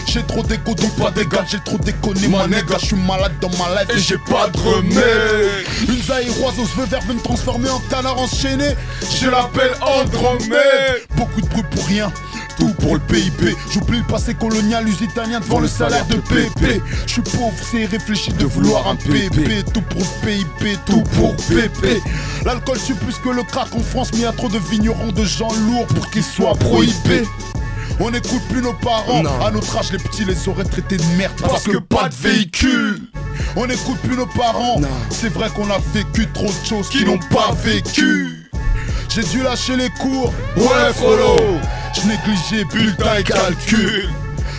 J'ai 0.05 0.21
trop 0.23 0.43
d'égo 0.43 0.75
donc 0.75 0.93
pas 0.97 1.11
d'égal 1.11 1.45
J'ai 1.49 1.61
trop 1.63 1.77
déconné 1.77 2.27
ma 2.27 2.45
nègre. 2.45 2.77
Je 2.81 2.87
suis 2.87 2.95
malade 2.97 3.31
dans 3.39 3.49
ma 3.51 3.83
life 3.83 3.95
et 3.95 3.99
j'ai 3.99 4.17
pas 4.17 4.49
de 4.49 4.57
remède. 4.57 5.65
Une 5.87 6.01
zaïroise 6.01 6.59
au 6.59 6.65
cheveux 6.65 6.85
verts 6.87 7.03
veut 7.07 7.13
me 7.13 7.21
transformer 7.21 7.69
en 7.69 7.79
canard 7.89 8.19
enchaîné. 8.19 8.75
Je 9.17 9.29
l'appelle 9.29 9.71
Andromède. 9.81 11.07
Beaucoup 11.15 11.39
de 11.39 11.47
bruit 11.47 11.63
pour 11.71 11.85
rien 11.85 12.11
tout 12.57 12.74
pour 12.81 12.94
le 12.95 13.00
PIB, 13.00 13.56
j'oublie 13.71 14.00
le 14.00 14.03
passé 14.06 14.33
colonial 14.33 14.86
lusitannien 14.86 15.39
devant 15.39 15.59
le 15.59 15.68
salaire 15.68 16.06
de 16.07 16.15
PP. 16.15 16.81
Je 17.06 17.12
suis 17.12 17.21
pauvre, 17.21 17.53
c'est 17.71 17.86
réfléchi 17.86 18.31
de 18.33 18.45
vouloir 18.45 18.88
un 18.88 18.95
PP. 18.95 19.63
Tout 19.74 19.81
pour 19.81 20.01
le 20.01 20.25
PIB, 20.25 20.77
tout 20.86 21.03
pour 21.15 21.36
PP. 21.36 22.01
L'alcool 22.45 22.77
tue 22.86 22.95
plus 22.95 23.15
que 23.18 23.30
le 23.30 23.44
crack 23.44 23.74
en 23.75 23.80
France, 23.83 24.09
mais 24.13 24.19
y 24.21 24.25
a 24.25 24.31
trop 24.31 24.50
de 24.50 24.59
vignerons, 24.69 25.12
de 25.12 25.24
gens 25.24 25.51
lourds 25.68 25.88
pour 25.88 26.09
qu'ils 26.09 26.24
soient 26.24 26.56
prohibés. 26.56 27.24
On 28.00 28.09
n'écoute 28.09 28.42
plus 28.50 28.62
nos 28.62 28.74
parents, 28.74 29.21
Non. 29.21 29.45
à 29.45 29.51
notre 29.51 29.77
âge 29.77 29.92
les 29.92 30.00
petits 30.00 30.25
les 30.25 30.48
auraient 30.48 30.63
traités 30.63 30.98
de 30.98 31.03
merde 31.18 31.33
parce 31.39 31.63
que 31.63 31.77
pas 31.77 32.09
de 32.09 32.15
véhicule. 32.15 33.00
On 33.56 33.68
n'écoute 33.68 33.98
plus 34.03 34.15
nos 34.15 34.25
parents, 34.25 34.81
c'est 35.09 35.30
vrai 35.31 35.50
qu'on 35.50 35.69
a 35.69 35.77
vécu 35.94 36.27
trop 36.33 36.48
de 36.48 36.65
choses 36.68 36.89
qu'ils 36.89 37.06
n'ont 37.06 37.19
pas 37.30 37.51
vécu. 37.63 38.50
J'ai 39.09 39.24
dû 39.24 39.44
lâcher 39.44 39.75
les 39.75 39.89
cours, 39.89 40.34
ouais 40.58 40.93
frollo 40.96 41.36
Je 41.93 42.07
négligeais 42.07 42.65
bulletin 42.65 43.17
et 43.19 43.24
calcul. 43.24 44.10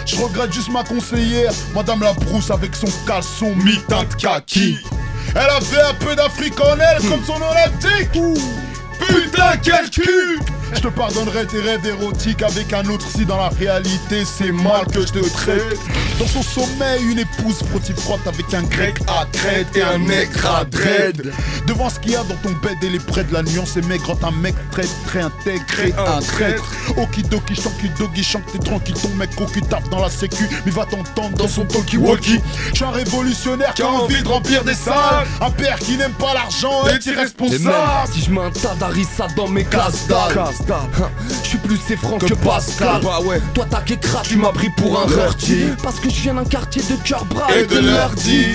Je 0.07 0.17
regrette 0.17 0.53
juste 0.53 0.71
ma 0.71 0.85
conseillère, 0.85 1.53
Madame 1.75 2.01
la 2.03 2.13
Brousse 2.13 2.51
avec 2.51 2.75
son 2.75 2.89
caleçon 3.07 3.55
mi-teint 3.57 4.05
de 4.05 4.15
kaki. 4.15 4.79
Elle 5.35 5.41
avait 5.41 5.83
un 5.89 5.95
peu 5.95 6.15
d'Afrique 6.15 6.61
en 6.61 6.77
elle 6.77 7.09
comme 7.09 7.25
son 7.25 7.39
nom 7.39 7.47
l'indique 7.55 8.11
Putain 8.99 9.57
quel 9.63 9.89
cul. 9.91 10.41
Je 10.75 10.81
te 10.81 10.89
pardonnerai 10.89 11.47
tes 11.47 11.61
rêves 11.61 11.87
érotiques 11.87 12.43
avec 12.43 12.73
un 12.73 12.85
autre 12.87 13.07
si 13.09 13.25
dans 13.25 13.39
la 13.39 13.49
réalité 13.49 14.25
c'est 14.25 14.53
mal 14.53 14.87
que 14.87 15.07
je 15.07 15.13
te 15.13 15.29
traite 15.31 15.79
Dans 16.23 16.29
son 16.29 16.43
sommeil 16.43 17.03
une 17.03 17.19
épouse 17.19 17.65
frotte 17.97 18.29
avec 18.29 18.55
un 18.55 18.63
grec 18.63 18.97
à 19.09 19.27
crête 19.33 19.77
et 19.77 19.83
un 19.83 19.99
nègre 19.99 20.47
à 20.47 20.65
dread. 20.65 21.33
Devant 21.67 21.91
ce 21.91 21.99
qu'il 21.99 22.13
y 22.13 22.15
a 22.15 22.23
dans 22.23 22.37
ton 22.37 22.53
bed 22.63 22.77
et 22.81 22.91
les 22.91 23.01
près 23.01 23.25
de 23.25 23.33
la 23.33 23.43
nuance 23.43 23.77
et 23.77 23.83
maigre. 23.83 24.17
Un 24.23 24.31
mec 24.31 24.55
très 24.71 24.85
très 25.05 25.23
intégré 25.23 25.93
un 25.99 26.21
traître. 26.21 26.63
Okidoki 26.97 27.57
chanki 27.57 27.89
doggy 27.99 28.23
chante 28.23 28.45
t'es 28.53 28.59
tranquille. 28.61 28.95
Ton 29.03 29.09
mec 29.17 29.35
cocu 29.35 29.63
tape 29.63 29.89
dans 29.89 30.01
la 30.01 30.11
sécu 30.11 30.49
mais 30.65 30.71
va 30.71 30.87
t'entendre 30.87 31.37
dans 31.37 31.49
son 31.49 31.65
talkie 31.65 31.97
walkie 31.97 32.41
Je 32.69 32.77
suis 32.77 32.85
un 32.85 32.93
révolutionnaire 32.93 33.75
qui 33.75 33.83
a 33.83 33.89
envie 33.89 34.23
de 34.23 34.29
remplir 34.29 34.63
des 34.63 34.75
salles. 34.75 35.27
Un 35.41 35.51
père 35.51 35.77
qui 35.81 35.97
n'aime 35.97 36.13
pas 36.13 36.35
l'argent 36.35 36.87
est 36.87 37.05
irresponsable 37.05 38.13
si 38.13 38.23
je 38.23 38.31
mets 38.31 38.43
un 38.43 38.51
tas 38.53 38.77
d'harissa 38.79 39.27
dans 39.37 39.49
mes 39.49 39.65
casse 39.65 40.07
dalle 40.07 40.39
Je 41.43 41.49
suis 41.49 41.59
plus 41.59 41.79
franc 41.97 42.19
que, 42.19 42.33
Pascal. 42.35 43.01
Bah 43.03 43.19
ouais. 43.25 43.41
Toi 43.55 43.67
t'as 43.69 43.81
qu'écrat, 43.81 44.23
tu 44.23 44.37
m'as 44.37 44.53
pris 44.53 44.71
pour 44.77 45.01
un 45.01 45.07
rurti 45.07 45.65
Parce 45.83 45.99
que 45.99 46.12
je 46.13 46.23
viens 46.23 46.35
d'un 46.35 46.45
quartier 46.45 46.83
de 46.83 46.97
cœur 47.03 47.25
bras 47.25 47.49
Et 47.57 47.67
de 47.67 47.79
l'ordi. 47.79 48.47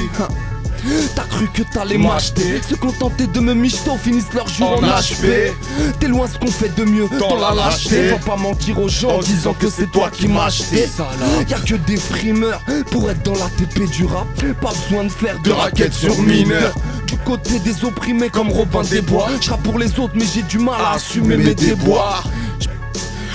T'as 1.15 1.23
cru 1.23 1.47
que 1.53 1.63
t'allais 1.63 1.97
m'acheter 1.97 2.61
Se 2.67 2.75
contenter 2.75 3.27
de 3.27 3.39
me 3.39 3.53
michto 3.53 3.97
finissent 3.97 4.33
leur 4.33 4.47
jour 4.47 4.71
en, 4.71 4.83
En 4.83 4.99
HP 4.99 5.51
T'es 5.99 6.07
loin 6.07 6.27
ce 6.27 6.37
qu'on 6.37 6.51
fait 6.51 6.73
de 6.75 6.83
mieux 6.83 7.07
dans, 7.19 7.35
la 7.35 7.53
lâcheté. 7.53 8.09
Faut 8.09 8.25
pas 8.25 8.37
mentir 8.37 8.79
aux 8.79 8.87
gens 8.87 9.17
en 9.17 9.19
disant 9.19 9.53
que 9.53 9.69
c'est 9.69 9.91
toi 9.91 10.09
qui 10.11 10.27
m'as 10.27 10.45
acheté. 10.45 10.87
Y'a 11.49 11.57
que 11.57 11.75
des 11.75 11.97
frimeurs 11.97 12.61
pour 12.91 13.09
être 13.09 13.23
dans 13.23 13.33
la 13.33 13.49
TP 13.57 13.89
du 13.89 14.05
rap. 14.05 14.27
Pas 14.61 14.71
besoin 14.71 15.05
de 15.05 15.09
faire 15.09 15.39
de 15.41 15.51
raquettes 15.51 15.93
sur 15.93 16.17
mineurs. 16.21 16.75
Du 17.07 17.17
côté 17.17 17.59
des 17.59 17.83
opprimés 17.83 18.29
comme 18.29 18.51
Robin 18.51 18.83
des 18.83 19.01
Bois 19.01 19.27
Je 19.41 19.49
pour 19.49 19.79
les 19.79 19.99
autres 19.99 20.13
mais 20.15 20.25
j'ai 20.31 20.43
du 20.43 20.59
mal 20.59 20.79
à 20.79 20.93
assumer 20.93 21.37
mes 21.37 21.55
déboires 21.55 22.25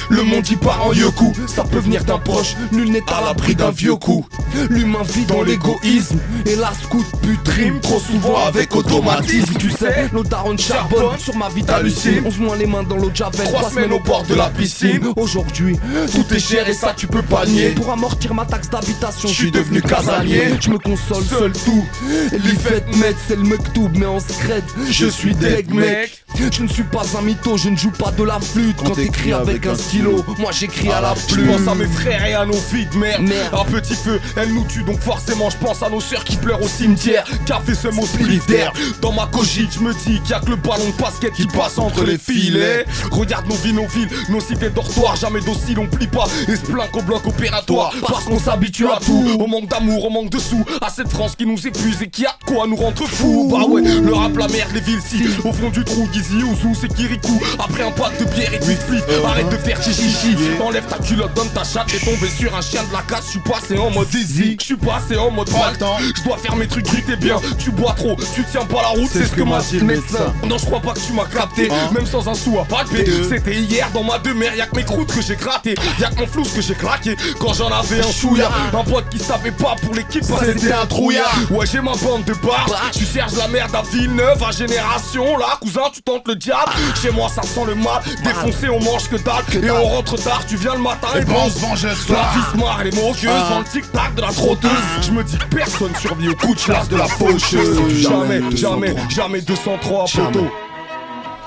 Le 0.09 0.23
monde 0.23 0.49
y 0.49 0.57
part 0.57 0.87
en 0.87 0.93
yoku, 0.93 1.33
ça 1.47 1.65
peut 1.65 1.79
venir 1.79 2.05
d'un 2.05 2.19
proche, 2.19 2.57
nul 2.73 2.91
n'est 2.91 3.05
à 3.13 3.21
l'abri 3.25 3.55
d'un 3.55 3.71
vieux 3.71 3.97
coup. 3.97 4.27
L'humain 4.69 5.03
vit 5.05 5.25
dans 5.25 5.43
l'égoïsme, 5.43 6.19
et 6.47 6.57
la 6.57 6.73
scout 6.75 7.07
pute 7.23 7.49
rime 7.49 7.81
trop 7.81 8.01
souvent 8.01 8.45
avec 8.47 8.75
automatisme. 8.75 9.55
Tu 9.59 9.71
sais, 9.71 10.09
nos 10.13 10.23
darons 10.23 10.57
charbonne 10.57 11.19
sur 11.19 11.37
ma 11.37 11.49
vie 11.49 11.65
t'hallucines. 11.65 12.23
On 12.27 12.31
se 12.31 12.39
moins 12.39 12.57
les 12.57 12.67
mains 12.67 12.83
dans 12.83 12.97
l'eau 12.97 13.11
de 13.11 13.17
javel, 13.17 13.47
trois 13.47 13.71
semaines 13.71 13.93
au 13.93 14.01
bord 14.01 14.25
de 14.25 14.35
la 14.35 14.51
piscine. 14.51 15.13
Aujourd'hui, 15.17 15.79
tout 16.13 16.35
est 16.35 16.41
cher 16.41 16.69
et 16.69 16.75
ça 16.75 16.93
tu 16.97 17.07
peux 17.07 17.23
pas 17.23 17.47
nier. 17.47 17.71
Pour 17.71 17.91
amortir 17.91 18.35
ma 18.35 18.45
taxe 18.45 18.69
d'habitation, 18.69 19.29
je 19.29 19.35
suis 19.35 19.51
devenu 19.51 19.81
casanier. 19.83 20.55
Je 20.61 20.71
me 20.71 20.79
console 20.79 21.25
seul 21.25 21.53
tout. 21.53 21.85
Les 22.33 22.55
fêtes 22.55 22.97
mettent, 22.97 23.17
c'est 23.27 23.37
le 23.37 23.45
mektoub, 23.45 23.91
mais 23.95 24.07
en 24.07 24.21
secret, 24.21 24.63
je 24.91 25.07
suis 25.07 25.35
deg 25.35 25.73
mec. 25.73 26.25
Je 26.35 26.63
ne 26.63 26.69
suis 26.69 26.83
pas 26.83 27.03
un 27.19 27.23
mytho, 27.23 27.57
je 27.57 27.69
ne 27.69 27.77
joue 27.77 27.91
pas 27.91 28.11
de 28.11 28.25
la 28.25 28.41
flûte 28.41 28.77
quand 28.85 28.95
t'écris 28.95 29.33
avec 29.33 29.67
un 29.67 29.75
Moi 30.01 30.51
j'écris 30.53 30.91
à 30.91 31.01
la 31.01 31.15
Je 31.15 31.35
plume. 31.35 31.49
pense 31.49 31.69
à 31.69 31.75
mes 31.75 31.87
frères 31.87 32.25
et 32.25 32.35
à 32.35 32.47
nos 32.47 32.55
filles 32.55 32.87
de 32.93 32.97
merde. 32.99 33.23
Merde. 33.23 33.55
Un 33.55 33.65
petit 33.71 33.95
feu, 33.95 34.21
elle 34.37 34.53
nous 34.53 34.65
tue 34.65 34.83
donc 34.83 35.01
forcément 35.01 35.51
je 35.51 35.57
pense 35.59 35.83
à 35.83 35.91
nos 35.91 36.01
sœurs 36.01 36.25
qui 36.25 36.37
pleurent 36.37 36.63
au 36.63 36.69
cimetière. 36.69 37.25
Café 37.47 37.75
ce 37.75 37.89
mot 37.89 38.07
splitter. 38.07 38.67
Dans 39.01 39.13
ma 39.13 39.27
cogite, 39.27 39.75
je 39.75 39.81
me 39.81 39.93
dis 39.93 40.21
qu'il 40.21 40.31
y 40.31 40.35
a 40.35 40.41
que 40.41 40.51
le 40.51 40.57
ballon 40.57 40.87
de 40.97 41.03
basket 41.03 41.33
qui 41.35 41.47
passe 41.47 41.79
entre 41.79 42.05
les 42.05 42.17
filets. 42.19 42.87
Regarde 43.11 43.47
nos 43.49 43.55
vies, 43.57 43.73
nos 43.73 43.87
villes, 43.87 44.09
nos 44.31 44.41
cités 44.41 44.71
dortoirs. 44.71 45.17
Jamais 45.17 45.41
docile, 45.41 45.79
on 45.79 45.87
plie 45.87 46.07
pas 46.07 46.25
et 46.49 46.57
se 46.57 46.63
plaint 46.63 46.91
qu'au 46.91 47.03
bloc 47.03 47.27
opératoire. 47.27 47.93
Parce 48.07 48.25
qu'on 48.25 48.39
s'habitue 48.39 48.87
à 48.87 48.99
tout. 49.05 49.37
Au 49.39 49.47
manque 49.47 49.69
d'amour, 49.69 50.07
au 50.07 50.11
manque 50.11 50.31
de 50.31 50.39
sous. 50.39 50.65
À 50.81 50.89
cette 50.91 51.09
France 51.11 51.35
qui 51.37 51.45
nous 51.47 51.67
épuise 51.67 52.01
et 52.03 52.09
qui 52.09 52.25
a 52.25 52.35
de 52.41 52.53
quoi 52.53 52.67
nous 52.67 52.77
rendre 52.77 53.07
fous. 53.07 53.49
Bah 53.51 53.65
ouais, 53.69 53.83
le 53.83 54.13
rap, 54.15 54.37
la 54.37 54.49
merde, 54.49 54.71
les 54.75 54.81
villes 54.81 55.01
si. 55.07 55.23
Au 55.45 55.53
fond 55.53 55.69
du 55.71 55.85
trou, 55.85 56.09
Gizzy, 56.13 56.43
Ouzou, 56.43 56.75
c'est 56.81 56.93
Kirikou. 56.95 57.41
Après 57.59 57.83
un 57.83 57.91
pack 57.91 58.19
de 58.19 58.25
bière 58.25 58.55
et 58.55 58.59
de 58.59 58.65
split. 58.65 59.01
Arrête 59.27 59.49
de 59.49 59.57
faire 59.57 59.82
chichichi. 59.83 60.37
Enlève 60.61 60.87
ta 60.87 60.99
culotte, 60.99 61.35
donne 61.35 61.51
ta 61.51 61.65
chatte. 61.65 61.89
T'es 61.89 61.99
tombé 61.99 62.29
sur 62.29 62.55
un 62.55 62.61
chien 62.61 62.83
de 62.85 62.93
la 62.93 63.03
casse. 63.03 63.27
Je 63.27 63.31
suis 63.33 63.41
passé 63.41 63.79
en 63.79 63.91
mode 63.91 64.09
zizi. 64.11 64.57
Je 64.61 64.65
suis 64.65 64.77
passé 64.77 65.17
en 65.17 65.31
mode. 65.31 65.49
Je 65.49 66.23
dois 66.23 66.37
faire 66.39 66.57
mes 66.57 66.67
trucs 66.67 66.87
et 67.09 67.17
bien. 67.17 67.37
Tu 67.59 67.71
bois 67.71 67.95
trop, 67.97 68.17
tu 68.35 68.45
tiens 68.51 68.65
pas 68.65 68.83
la 68.83 68.89
route. 68.89 69.11
C'est 69.13 69.27
ce 69.27 69.33
que 69.33 69.43
m'a 69.43 69.61
dit 69.61 69.79
le 69.79 69.87
médecin. 69.87 70.33
Non, 70.47 70.59
je 70.59 70.67
crois 70.67 70.81
pas 70.81 70.93
que 70.93 71.01
tu 71.01 71.13
m'as 71.13 71.25
capté. 71.25 71.69
Même 71.93 72.07
sans 72.07 72.29
un 72.29 72.35
sou 72.35 72.59
à 72.59 72.65
palper. 72.65 73.05
C'était 73.29 73.55
hier 73.55 73.91
dans 73.93 74.05
ma 74.05 74.19
demeure. 74.19 74.55
Y'a 74.55 74.67
que 74.67 74.77
mes 74.77 74.85
croûtes 74.85 75.13
que 75.13 75.23
j'ai 75.23 75.37
gratté. 75.37 75.75
Y'a 75.99 76.11
que 76.11 76.21
mon 76.21 76.27
flou 76.27 76.43
que 76.43 76.61
j'ai 76.61 76.75
craqué. 76.75 77.17
Quand 77.41 77.55
j'en 77.55 77.69
avais 77.69 78.01
un 78.01 78.13
chouïa. 78.13 78.51
Un 78.73 78.85
pote 78.85 79.09
qui 79.11 79.19
se 79.19 79.29
tapait 79.29 79.51
pas 79.51 79.75
pour 79.83 79.95
l'équipe. 79.95 80.25
C'était 80.25 80.73
un 80.73 80.87
trouillard. 80.87 81.35
Ouais, 81.51 81.67
j'ai 81.67 81.81
ma 81.81 81.93
bande 81.97 82.25
de 82.25 82.35
bars. 82.35 82.91
Tu 82.93 83.05
cherches 83.05 83.37
la 83.37 83.49
merde 83.49 83.75
à 83.75 83.83
Villeneuve, 83.83 84.43
à 84.43 84.51
Génération. 84.53 85.37
Là, 85.39 85.59
cousin, 85.61 85.91
tu 85.93 86.03
tentes 86.03 86.27
le 86.29 86.37
diable. 86.37 86.73
Chez 87.01 87.11
moi, 87.11 87.29
ça 87.29 87.43
sent 87.43 87.65
le 87.67 87.75
mal. 87.75 88.03
Défoncé, 88.23 88.69
on 88.69 88.81
mange 88.81 89.09
que 89.09 89.17
dalle. 89.17 89.45
Et 89.63 89.71
on 89.83 89.87
rentre 89.89 90.17
tard. 90.23 90.43
Tu 90.47 90.57
viens 90.57 90.75
le 90.75 90.81
matin 90.81 91.09
et 91.17 91.21
Et 91.21 91.25
bon. 91.25 91.35
on 91.45 91.51
se 91.51 91.59
venge 91.61 91.83
le 91.85 91.89
La 91.91 91.95
soir. 91.97 92.33
vie 92.35 92.53
se 92.53 92.57
marre, 92.65 92.79
elle 92.83 92.89
est 92.89 92.97
moqueuse 92.97 93.49
Dans 93.51 93.59
le 93.59 93.65
tic-tac 93.65 94.15
de 94.15 94.21
la 94.23 94.29
trotteuse 94.29 94.71
Je 95.03 95.11
me 95.13 95.23
dis 95.25 95.37
que 95.39 95.45
personne 95.55 95.95
survit 95.97 96.29
au 96.31 96.35
coup 96.35 96.55
de 96.55 96.59
chasse 96.61 96.89
de 96.89 96.97
la 96.97 97.07
faucheuse 97.07 97.79
Jamais, 98.03 98.41
jamais, 98.57 98.95
jamais 99.09 99.41
203 99.41 100.05
poteau 100.07 100.47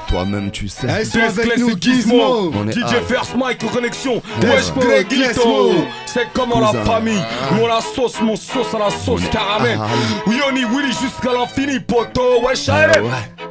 Toi-même 0.07 0.51
tu 0.51 0.67
sais. 0.67 0.87
Eh, 0.89 1.01
ils 1.01 1.05
sont 1.05 1.11
C'est 1.13 1.41
avec 1.41 1.57
nous, 1.57 1.71
Gizmo 1.79 2.51
On 2.53 2.67
est 2.67 2.73
DJ. 2.73 2.95
First 3.07 3.35
Mike 3.35 3.63
aux 3.63 3.69
connexions 3.69 4.21
Wesh 4.43 4.71
Greg 4.77 5.07
Glesmo. 5.07 5.69
Lito 5.71 5.85
C'est 6.05 6.27
comment 6.33 6.59
la 6.59 6.67
Cousin. 6.67 6.85
famille 6.85 7.21
Mon 7.53 7.67
la 7.67 7.79
sauce, 7.81 8.21
mon 8.21 8.35
sauce 8.35 8.73
à 8.75 8.79
la 8.79 8.89
sauce 8.91 9.21
caramel 9.31 9.79
Ah, 9.81 9.87
Yoni 10.29 10.63
Willy 10.65 10.89
jusqu'à 10.91 11.33
l'infini 11.33 11.79
poteau 11.79 12.41
Wesh 12.45 12.69
allez 12.69 12.99
Ouais. 12.99 13.09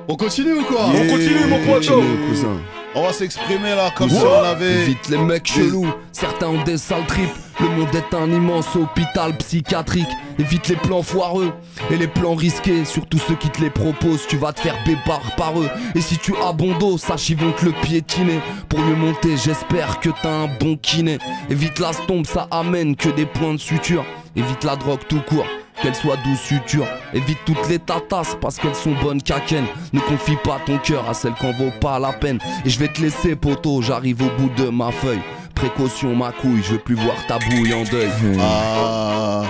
On 0.08 0.16
continue 0.16 0.52
ou 0.54 0.62
quoi 0.64 0.86
On 0.86 1.06
continue 1.08 1.46
mon 1.48 1.58
poteau 1.58 1.96
Continue, 1.96 2.28
cousin. 2.28 2.56
On 2.96 3.02
va 3.02 3.12
s'exprimer 3.12 3.74
là 3.74 3.90
comme 3.96 4.08
si 4.08 4.16
on 4.16 4.44
avait. 4.44 4.82
Évite 4.82 5.08
les 5.08 5.18
mecs 5.18 5.48
chelous, 5.48 5.92
certains 6.12 6.46
ont 6.46 6.62
des 6.62 6.78
sales 6.78 7.06
tripes. 7.06 7.28
Le 7.60 7.68
monde 7.68 7.94
est 7.94 8.14
un 8.14 8.30
immense 8.30 8.76
hôpital 8.76 9.36
psychiatrique. 9.36 10.08
Évite 10.38 10.68
les 10.68 10.76
plans 10.76 11.02
foireux 11.02 11.52
et 11.90 11.96
les 11.96 12.06
plans 12.06 12.34
risqués. 12.36 12.84
Surtout 12.84 13.18
ceux 13.18 13.34
qui 13.34 13.50
te 13.50 13.60
les 13.60 13.70
proposent, 13.70 14.26
tu 14.28 14.36
vas 14.36 14.52
te 14.52 14.60
faire 14.60 14.76
bébar 14.86 15.20
par 15.36 15.58
eux. 15.58 15.68
Et 15.96 16.00
si 16.00 16.18
tu 16.18 16.34
as 16.36 16.52
bon 16.52 16.76
dos, 16.78 16.96
sache 16.96 17.30
ils 17.30 17.36
vont 17.36 17.52
te 17.52 17.64
le 17.64 17.72
piétiner. 17.72 18.40
Pour 18.68 18.78
mieux 18.78 18.96
monter, 18.96 19.36
j'espère 19.36 19.98
que 19.98 20.10
t'as 20.22 20.44
un 20.44 20.48
bon 20.60 20.76
kiné. 20.76 21.18
Évite 21.50 21.80
la 21.80 21.92
stompe, 21.92 22.26
ça 22.26 22.46
amène 22.52 22.94
que 22.94 23.08
des 23.08 23.26
points 23.26 23.54
de 23.54 23.58
suture. 23.58 24.04
Évite 24.36 24.62
la 24.62 24.76
drogue 24.76 25.00
tout 25.08 25.20
court. 25.20 25.46
Qu'elle 25.84 25.94
soit 25.94 26.16
douce 26.24 26.40
suture, 26.40 26.86
évite 27.12 27.36
toutes 27.44 27.68
les 27.68 27.78
tatasses 27.78 28.38
parce 28.40 28.56
qu'elles 28.56 28.74
sont 28.74 28.94
bonnes 29.02 29.20
qu'Aken. 29.20 29.66
Ne 29.92 30.00
confie 30.00 30.36
pas 30.42 30.58
ton 30.64 30.78
cœur 30.78 31.06
à 31.06 31.12
celle 31.12 31.34
qu'en 31.34 31.52
vaut 31.52 31.72
pas 31.78 31.98
la 31.98 32.10
peine. 32.14 32.38
Et 32.64 32.70
je 32.70 32.78
vais 32.78 32.88
te 32.88 33.02
laisser, 33.02 33.36
poteau, 33.36 33.82
j'arrive 33.82 34.22
au 34.22 34.30
bout 34.40 34.48
de 34.56 34.70
ma 34.70 34.90
feuille. 34.90 35.20
Précaution, 35.54 36.16
ma 36.16 36.32
couille, 36.32 36.62
je 36.62 36.72
veux 36.72 36.78
plus 36.78 36.94
voir 36.94 37.16
ta 37.28 37.38
bouille 37.38 37.74
en 37.74 37.82
deuil. 37.84 38.08
Ah, 38.40 39.42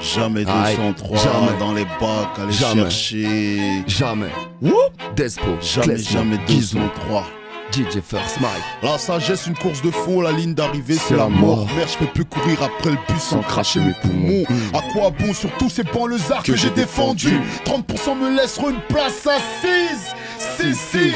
jamais 0.00 0.44
Aïe, 0.48 0.76
203 0.76 1.16
jamais. 1.18 1.58
dans 1.58 1.72
les 1.74 1.84
bacs, 1.84 2.38
aller 2.40 2.52
Jamais. 2.52 2.82
chercher. 2.82 3.82
Jamais. 3.88 4.30
Despo, 5.16 5.56
Jamais, 5.60 5.98
jamais 5.98 6.38
Gizmo, 6.46 6.82
203. 7.08 7.24
DJ 7.72 8.02
First 8.06 8.38
Mike. 8.40 8.62
La 8.82 8.98
sagesse, 8.98 9.46
une 9.46 9.54
course 9.54 9.80
de 9.80 9.90
faux, 9.90 10.20
la 10.20 10.30
ligne 10.32 10.52
d'arrivée, 10.52 10.96
c'est 10.96 11.16
la 11.16 11.28
mort. 11.28 11.56
mort. 11.56 11.66
Merde, 11.74 11.88
je 11.90 11.98
peux 11.98 12.12
plus 12.12 12.24
courir 12.26 12.62
après 12.62 12.90
le 12.90 12.98
bus 13.08 13.22
sans 13.22 13.40
cracher 13.40 13.80
mes 13.80 13.94
poumons. 14.02 14.44
À 14.74 14.82
quoi 14.92 15.10
bon 15.10 15.32
sur 15.32 15.50
tous 15.56 15.70
ces 15.70 15.82
banlieusards 15.82 16.42
que, 16.42 16.54
j'ai 16.54 16.70
défendus 16.70 17.40
30% 17.64 18.18
me 18.18 18.36
laisseront 18.36 18.70
une 18.70 18.80
place 18.88 19.26
assise. 19.26 20.14
Si, 20.38 20.74
si, 20.74 21.14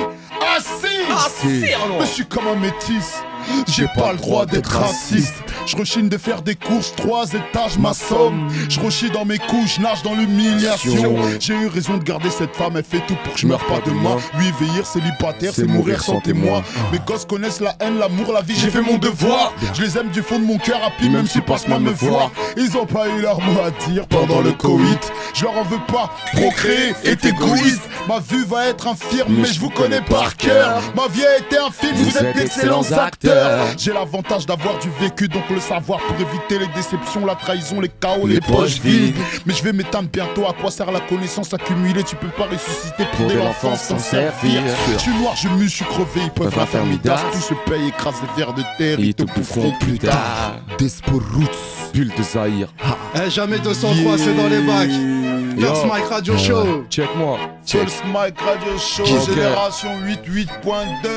assise. 0.56 0.90
Assise, 1.14 1.64
alors. 1.84 1.98
Mais 2.00 2.06
je 2.06 2.10
suis 2.10 2.26
comme 2.26 2.46
un 2.46 2.56
métis. 2.56 3.22
J'ai 3.68 3.86
pas 3.94 4.12
le 4.12 4.18
droit 4.18 4.46
d'être 4.46 4.70
raciste. 4.70 5.34
Je 5.66 5.76
rechigne 5.76 6.08
de 6.08 6.16
faire 6.16 6.42
des 6.42 6.54
courses, 6.54 6.94
trois 6.94 7.26
étages 7.32 7.76
m'assomme. 7.76 8.48
Je 8.68 8.78
rechie 8.78 9.10
dans 9.10 9.24
mes 9.24 9.38
couches, 9.38 9.80
nage 9.80 10.02
dans 10.02 10.14
l'humiliation. 10.14 11.16
J'ai 11.40 11.54
eu 11.54 11.66
raison 11.66 11.96
de 11.96 12.04
garder 12.04 12.30
cette 12.30 12.54
femme, 12.54 12.76
elle 12.76 12.84
fait 12.84 13.04
tout 13.06 13.16
pour 13.24 13.34
que 13.34 13.40
je 13.40 13.46
meure 13.48 13.64
pas 13.66 13.80
de 13.84 13.90
moi. 13.90 14.18
Oui, 14.38 14.52
vieillir 14.60 14.86
célibataire, 14.86 15.52
c'est 15.52 15.66
mourir 15.66 16.02
sans 16.02 16.20
témoin. 16.20 16.62
Mes 16.92 17.00
gosses 17.00 17.24
connaissent 17.24 17.60
la 17.60 17.74
haine, 17.80 17.98
l'amour, 17.98 18.32
la 18.32 18.42
vie, 18.42 18.54
j'ai 18.56 18.70
fait 18.70 18.80
mon 18.80 18.96
devoir. 18.96 19.52
Je 19.74 19.82
les 19.82 19.98
aime 19.98 20.10
du 20.10 20.22
fond 20.22 20.38
de 20.38 20.44
mon 20.44 20.58
cœur, 20.58 20.80
happy, 20.84 21.08
même 21.08 21.26
s'ils 21.26 21.42
passent 21.42 21.66
mal 21.66 21.80
me 21.80 21.90
voir. 21.90 22.30
Ils 22.56 22.76
ont 22.76 22.86
pas 22.86 23.08
eu 23.08 23.20
leur 23.20 23.40
mot 23.40 23.60
à 23.60 23.70
dire 23.88 24.06
pendant 24.06 24.40
le 24.40 24.52
Covid. 24.52 24.98
Je 25.34 25.42
leur 25.42 25.58
en 25.58 25.64
veux 25.64 25.84
pas, 25.88 26.10
procréer 26.32 26.94
est 27.04 27.24
égoïste. 27.24 27.82
Ma 28.08 28.20
vue 28.20 28.44
va 28.44 28.66
être 28.66 28.86
infirme, 28.86 29.34
mais 29.40 29.48
je 29.48 29.58
vous 29.58 29.70
connais 29.70 30.00
par 30.00 30.36
cœur. 30.36 30.80
Ma 30.94 31.08
vie 31.08 31.26
a 31.26 31.38
été 31.38 31.58
un 31.58 31.70
film, 31.72 31.96
vous 31.96 32.16
êtes 32.18 32.36
d'excellents 32.36 32.92
acteurs. 32.92 33.66
J'ai 33.76 33.92
l'avantage 33.92 34.46
d'avoir 34.46 34.78
du 34.78 34.90
vécu, 35.00 35.26
donc 35.28 35.42
le 35.56 35.60
savoir 35.60 35.98
pour 36.00 36.14
éviter 36.16 36.58
les 36.58 36.66
déceptions, 36.68 37.24
la 37.24 37.34
trahison, 37.34 37.80
les 37.80 37.88
chaos, 37.88 38.26
les, 38.26 38.40
poches 38.40 38.78
vides. 38.80 39.16
Mais 39.46 39.54
je 39.54 39.62
vais 39.64 39.72
m'éteindre 39.72 40.08
bientôt. 40.12 40.46
À 40.46 40.52
quoi 40.52 40.70
sert 40.70 40.92
la 40.92 41.00
connaissance 41.00 41.52
accumulée? 41.52 42.04
Tu 42.04 42.14
peux 42.14 42.28
pas 42.28 42.44
ressusciter 42.44 43.04
pour, 43.16 43.26
de 43.26 43.34
l'enfance 43.34 43.82
s'en 43.82 43.98
servir. 43.98 44.62
Je 44.92 44.98
suis 44.98 45.14
noir, 45.14 45.34
je 45.34 45.48
mue, 45.48 45.64
je 45.68 45.76
suis 45.76 45.84
crevé. 45.86 46.20
Ils 46.24 46.30
peuvent 46.30 46.54
rien 46.54 46.66
faire 46.66 46.84
midas. 46.84 47.20
Tout 47.32 47.40
se 47.40 47.54
paye, 47.68 47.88
écrase 47.88 48.20
des 48.20 48.42
vers 48.42 48.52
de 48.52 48.62
terre. 48.78 49.00
Ils 49.00 49.14
te 49.14 49.24
boufferont 49.24 49.72
plus 49.80 49.98
tard. 49.98 50.60
Despo 50.78 51.20
Roots. 51.34 51.90
Bulle 51.94 52.12
de 52.16 52.22
Zahir 52.22 52.68
Eh, 53.14 53.30
jamais 53.30 53.58
203, 53.58 54.18
c'est 54.18 54.34
dans 54.34 54.48
les 54.48 54.60
bacs. 54.60 55.45
First 55.58 55.84
Yo. 55.84 55.88
Mike 55.88 56.08
Radio 56.10 56.36
Show. 56.36 56.84
Check 56.90 57.08
moi 57.16 57.38
Pulse 57.66 58.02
Mike 58.12 58.40
Radio 58.40 58.78
Show. 58.78 59.04
Génération 59.04 59.88
88.2. 60.06 60.46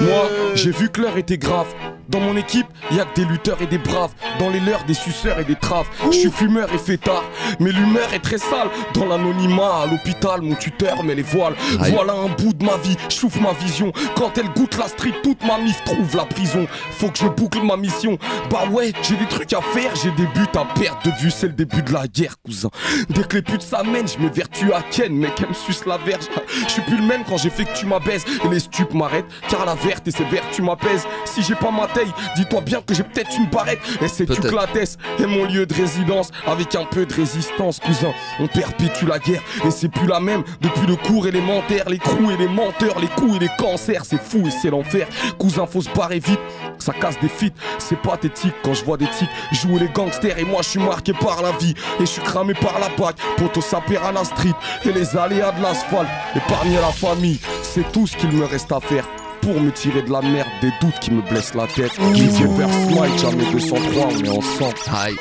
Moi, 0.02 0.30
j'ai 0.56 0.72
vu 0.72 0.90
que 0.90 1.02
l'heure 1.02 1.18
était 1.18 1.38
grave. 1.38 1.68
Dans 2.08 2.20
mon 2.20 2.36
équipe, 2.38 2.66
y 2.92 3.00
a 3.00 3.06
que 3.06 3.22
des 3.22 3.26
lutteurs 3.26 3.62
et 3.62 3.68
des 3.68 3.78
braves. 3.78 4.14
Dans 4.40 4.50
les 4.50 4.60
leurs, 4.60 4.84
des 4.86 4.96
suceurs 4.96 5.40
et 5.40 5.44
des 5.44 5.56
traves. 5.56 5.86
Je 6.06 6.18
suis 6.18 6.32
fumeur 6.32 6.74
et 6.74 6.80
fêtard, 6.80 7.24
mais 7.60 7.72
l'humeur 7.72 8.12
est 8.12 8.20
très 8.20 8.40
sale. 8.40 8.70
Dans 8.96 9.06
l'anonymat, 9.06 9.84
à 9.84 9.86
l'hôpital, 9.86 10.42
mon 10.42 10.56
tuteur 10.56 11.04
met 11.04 11.14
les 11.14 11.22
voiles. 11.22 11.54
Aïe. 11.80 11.92
Voilà 11.94 12.14
un 12.14 12.30
bout 12.30 12.54
de 12.54 12.66
ma 12.66 12.78
vie, 12.78 12.98
j'ouvre 13.10 13.40
ma 13.40 13.54
vision. 13.54 13.92
Quand 14.16 14.36
elle 14.40 14.50
goûte 14.54 14.76
la 14.80 14.88
street, 14.88 15.14
toute 15.22 15.46
ma 15.46 15.60
mif 15.60 15.84
trouve 15.84 16.16
la 16.16 16.26
prison. 16.26 16.66
Faut 16.90 17.10
que 17.10 17.20
je 17.20 17.28
boucle 17.28 17.62
ma 17.62 17.78
mission. 17.78 18.18
Bah 18.50 18.64
ouais, 18.72 18.92
j'ai 19.04 19.16
des 19.16 19.28
trucs 19.28 19.54
à 19.54 19.62
faire, 19.62 19.96
j'ai 19.96 20.10
des 20.12 20.26
buts 20.34 20.48
à 20.56 20.66
perdre 20.80 21.04
de 21.06 21.12
vue. 21.22 21.30
C'est 21.30 21.48
le 21.48 21.54
début 21.54 21.84
de 21.84 21.94
la 21.94 22.08
guerre, 22.08 22.38
cousin. 22.44 22.70
Dès 23.10 23.22
que 23.22 23.36
les 23.36 23.44
putes 23.44 23.62
s'amènent, 23.62 24.08
je 24.08 24.18
m'évertue 24.30 24.72
à 24.74 24.82
Ken, 24.82 25.14
mec, 25.14 25.34
elle 25.42 25.50
me 25.50 25.54
suce 25.54 25.86
la 25.86 25.98
verge. 25.98 26.26
Je 26.68 26.70
suis 26.72 26.82
plus 26.84 26.98
le 26.98 27.04
même 27.06 27.24
quand 27.28 27.38
j'ai 27.38 27.50
fait 27.50 27.66
que 27.66 27.76
tu 27.78 27.86
m'abaises. 27.86 28.24
Et 28.44 28.48
les 28.48 28.60
stupes 28.60 28.94
m'arrêtent, 28.94 29.26
car 29.50 29.66
la 29.66 29.76
verte 29.76 30.08
et 30.08 30.12
ses 30.12 30.24
verts, 30.26 30.44
tu 30.52 30.62
m'apaises. 30.62 31.06
Si 31.26 31.42
j'ai 31.44 31.56
pas 31.56 31.72
ma 31.72 31.88
taille, 31.88 32.12
dis-toi 32.36 32.62
bien 32.62 32.82
que 32.82 32.94
j'ai 32.94 33.04
peut-être 33.04 33.32
une 33.38 33.48
barrette. 33.48 33.80
Et 34.02 34.08
c'est 34.08 34.26
tu 34.26 34.34
Peut-être. 34.34 34.50
clatesse 34.50 34.98
et 35.20 35.26
mon 35.26 35.46
lieu 35.46 35.66
de 35.66 35.74
résidence. 35.74 36.30
Avec 36.48 36.76
un 36.76 36.86
peu 36.86 37.06
de 37.06 37.14
résistance, 37.14 37.80
cousin. 37.80 38.12
On 38.40 38.48
perpétue 38.48 39.06
la 39.06 39.20
guerre 39.20 39.42
et 39.66 39.72
c'est 39.72 39.90
plus 39.90 40.08
la 40.08 40.20
même. 40.20 40.44
Depuis 40.62 40.88
le 40.88 40.96
cours 40.96 41.28
élémentaire, 41.28 41.90
les 41.90 41.98
crous 42.00 42.32
et 42.32 42.38
les 42.38 42.48
menteurs, 42.48 43.00
les 43.00 43.08
coups 43.08 43.36
et 43.38 43.40
les 43.40 43.50
cancers, 43.58 44.06
c'est 44.06 44.22
fou 44.22 44.44
et 44.48 44.52
c'est 44.52 44.70
l'enfer. 44.70 45.08
Cousin, 45.38 45.66
faut 45.66 45.82
se 45.82 45.90
barrer 45.90 46.20
vite. 46.20 46.40
Ça 46.80 46.94
casse 46.94 47.20
des 47.20 47.30
feats, 47.30 47.54
c'est 47.78 48.02
pathétique 48.02 48.56
quand 48.64 48.74
je 48.74 48.84
vois 48.86 48.98
des 48.98 49.08
tics 49.08 49.30
jouer 49.52 49.80
les 49.80 49.90
gangsters 49.90 50.38
et 50.38 50.46
moi 50.46 50.62
je 50.62 50.70
suis 50.70 50.80
marqué 50.80 51.14
par 51.14 51.42
la 51.42 51.52
vie 51.54 51.74
et 52.00 52.02
je 52.02 52.06
suis 52.06 52.22
cramé 52.22 52.54
par 52.54 52.80
la 52.80 52.90
bague. 52.90 53.16
Poto 53.38 53.62
ça 53.62 53.82
perd 53.82 54.06
à 54.06 54.12
la 54.12 54.24
street 54.24 54.54
et 54.86 54.92
les 54.92 55.16
aléas 55.18 55.52
de 55.52 55.62
l'asphalte. 55.62 56.10
Épargner 56.36 56.76
la 56.76 56.92
famille, 56.92 57.40
c'est 57.62 57.90
tout 57.92 58.08
ce 58.08 58.16
qu'il 58.18 58.32
me 58.32 58.46
reste 58.46 58.72
à 58.72 58.80
faire. 58.80 59.06
pour 59.42 59.60
me 59.62 59.72
tirer 59.72 60.02
de 60.02 60.12
la 60.12 60.22
merde, 60.22 60.50
des 60.62 60.72
doutes 60.82 61.00
qui 61.00 61.12
me 61.12 61.22
blessent 61.22 61.56
la 61.56 61.66
tête. 61.68 61.94
DJ 62.14 62.42
vers 62.58 62.70
Smite, 62.70 63.20
jamais 63.20 63.52
203, 63.52 64.08
on 64.08 64.24
est 64.24 64.30
ensemble. 64.30 64.76
Aïe. 64.94 65.16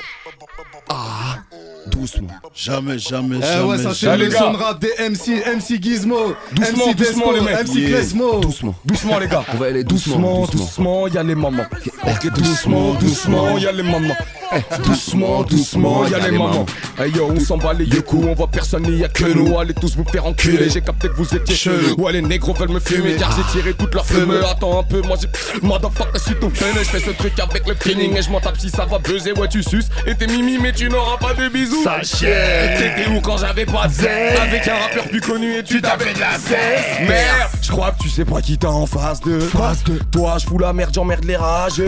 Doucement. 2.01 2.29
Jamais, 2.55 2.99
jamais, 2.99 3.37
Eh 3.41 3.47
jamais. 3.47 3.65
ouais, 3.71 3.79
ça 3.79 3.95
c'est 3.95 4.17
le 4.17 4.31
son 4.31 4.53
rap 4.53 4.81
des 4.81 4.93
MC, 5.11 5.43
MC 5.57 5.83
Gizmo, 5.83 6.17
Doucement, 6.53 6.87
MC 6.87 6.95
doucement, 6.95 7.33
Despo, 7.33 7.33
les 7.35 7.41
mecs. 7.41 7.67
MC 7.69 7.75
Yeah. 7.79 7.89
Klesmo. 7.91 8.41
Doucement. 8.41 8.75
Doucement, 8.85 9.19
les 9.19 9.29
gars. 9.29 9.45
On 9.53 9.57
va 9.57 9.67
aller 9.67 9.85
doucement, 9.85 10.17
Doucement, 10.17 10.41
doucement. 10.47 10.65
doucement, 10.65 11.07
y 11.09 11.19
a 11.19 11.23
les 11.23 11.35
mamans. 11.35 11.65
Ok, 12.05 12.33
doucement, 12.33 12.95
doucement, 12.95 13.59
y 13.59 13.67
a 13.67 13.73
les 13.73 13.83
mamans. 13.83 14.15
Eh, 14.51 14.83
doucement, 14.83 15.43
doucement, 15.43 16.07
y 16.07 16.15
a 16.15 16.19
les 16.19 16.31
mamans. 16.31 16.65
Hey 16.99 17.13
yo, 17.13 17.31
on 17.31 17.39
s'en 17.39 17.59
bat 17.59 17.75
les 17.75 17.85
yeux 17.85 18.03
on 18.13 18.35
voit 18.35 18.49
personne, 18.49 18.87
y 18.87 19.05
a 19.05 19.09
que 19.09 19.25
nous. 19.25 19.59
Allez 19.59 19.75
tous 19.75 19.97
vous 19.97 20.05
faire 20.05 20.27
enculer, 20.27 20.71
j'ai 20.71 20.81
capté 20.81 21.09
que 21.09 21.15
vous 21.15 21.35
étiez 21.35 21.55
chelou. 21.55 21.95
Ouais, 21.99 22.13
les 22.13 22.23
négros 22.23 22.55
veulent 22.55 22.71
me 22.71 22.81
fumer 22.81 23.17
car 23.17 23.31
j'ai 23.37 23.61
tiré 23.61 23.75
toute 23.75 23.95
leur 23.95 24.07
fumée. 24.07 24.41
Attends 24.51 24.81
un 24.81 24.83
peu, 24.83 25.03
moi 25.03 25.17
j'ai. 25.21 25.29
Motherfucker, 25.61 26.11
je 26.15 26.21
suis 26.21 26.35
tout 26.37 26.51
fun. 26.51 26.67
Je 26.75 26.85
fais 26.85 27.01
ce 27.01 27.11
truc 27.11 27.39
avec 27.39 27.67
le 27.67 27.75
feeling 27.75 28.17
et 28.17 28.23
je 28.23 28.31
m'en 28.31 28.41
tape 28.41 28.59
si 28.59 28.71
ça 28.71 28.85
va 28.87 28.99
buzzer. 28.99 29.33
Ouais, 29.33 29.49
tu 29.49 29.63
suces 29.63 29.89
et 30.07 30.15
t'es 30.15 30.27
mimi, 30.27 30.59
mais 30.59 30.73
tu 30.73 30.89
n'auras 30.89 31.19
pas 31.19 31.35
de 31.35 31.49
bisous. 31.49 31.85
Sachez, 31.85 32.35
t'étais 32.79 33.11
où 33.11 33.21
quand 33.21 33.39
j'avais 33.39 33.67
pas 33.67 33.87
de 33.87 34.41
Avec 34.41 34.67
un 34.67 34.77
rappeur 34.77 35.05
plus 35.09 35.21
connu 35.21 35.59
et 35.59 35.63
tu 35.63 35.83
t'avais 35.83 36.15
de 36.15 36.21
la 36.21 36.33
cesse. 36.39 37.07
Merde, 37.07 37.51
je 37.61 37.71
crois 37.71 37.91
que 37.93 38.03
tu 38.03 38.09
sais 38.09 38.25
pas 38.25 38.41
qui 38.41 38.57
t'as 38.57 38.69
en 38.69 38.87
face 38.87 39.21
de. 39.21 39.41
Face 39.41 39.85
de 39.85 39.99
toi, 40.11 40.37
je 40.39 40.47
fous 40.47 40.59
la 40.59 40.73
merde, 40.73 40.93
j'emmerde 40.95 41.25
les 41.25 41.37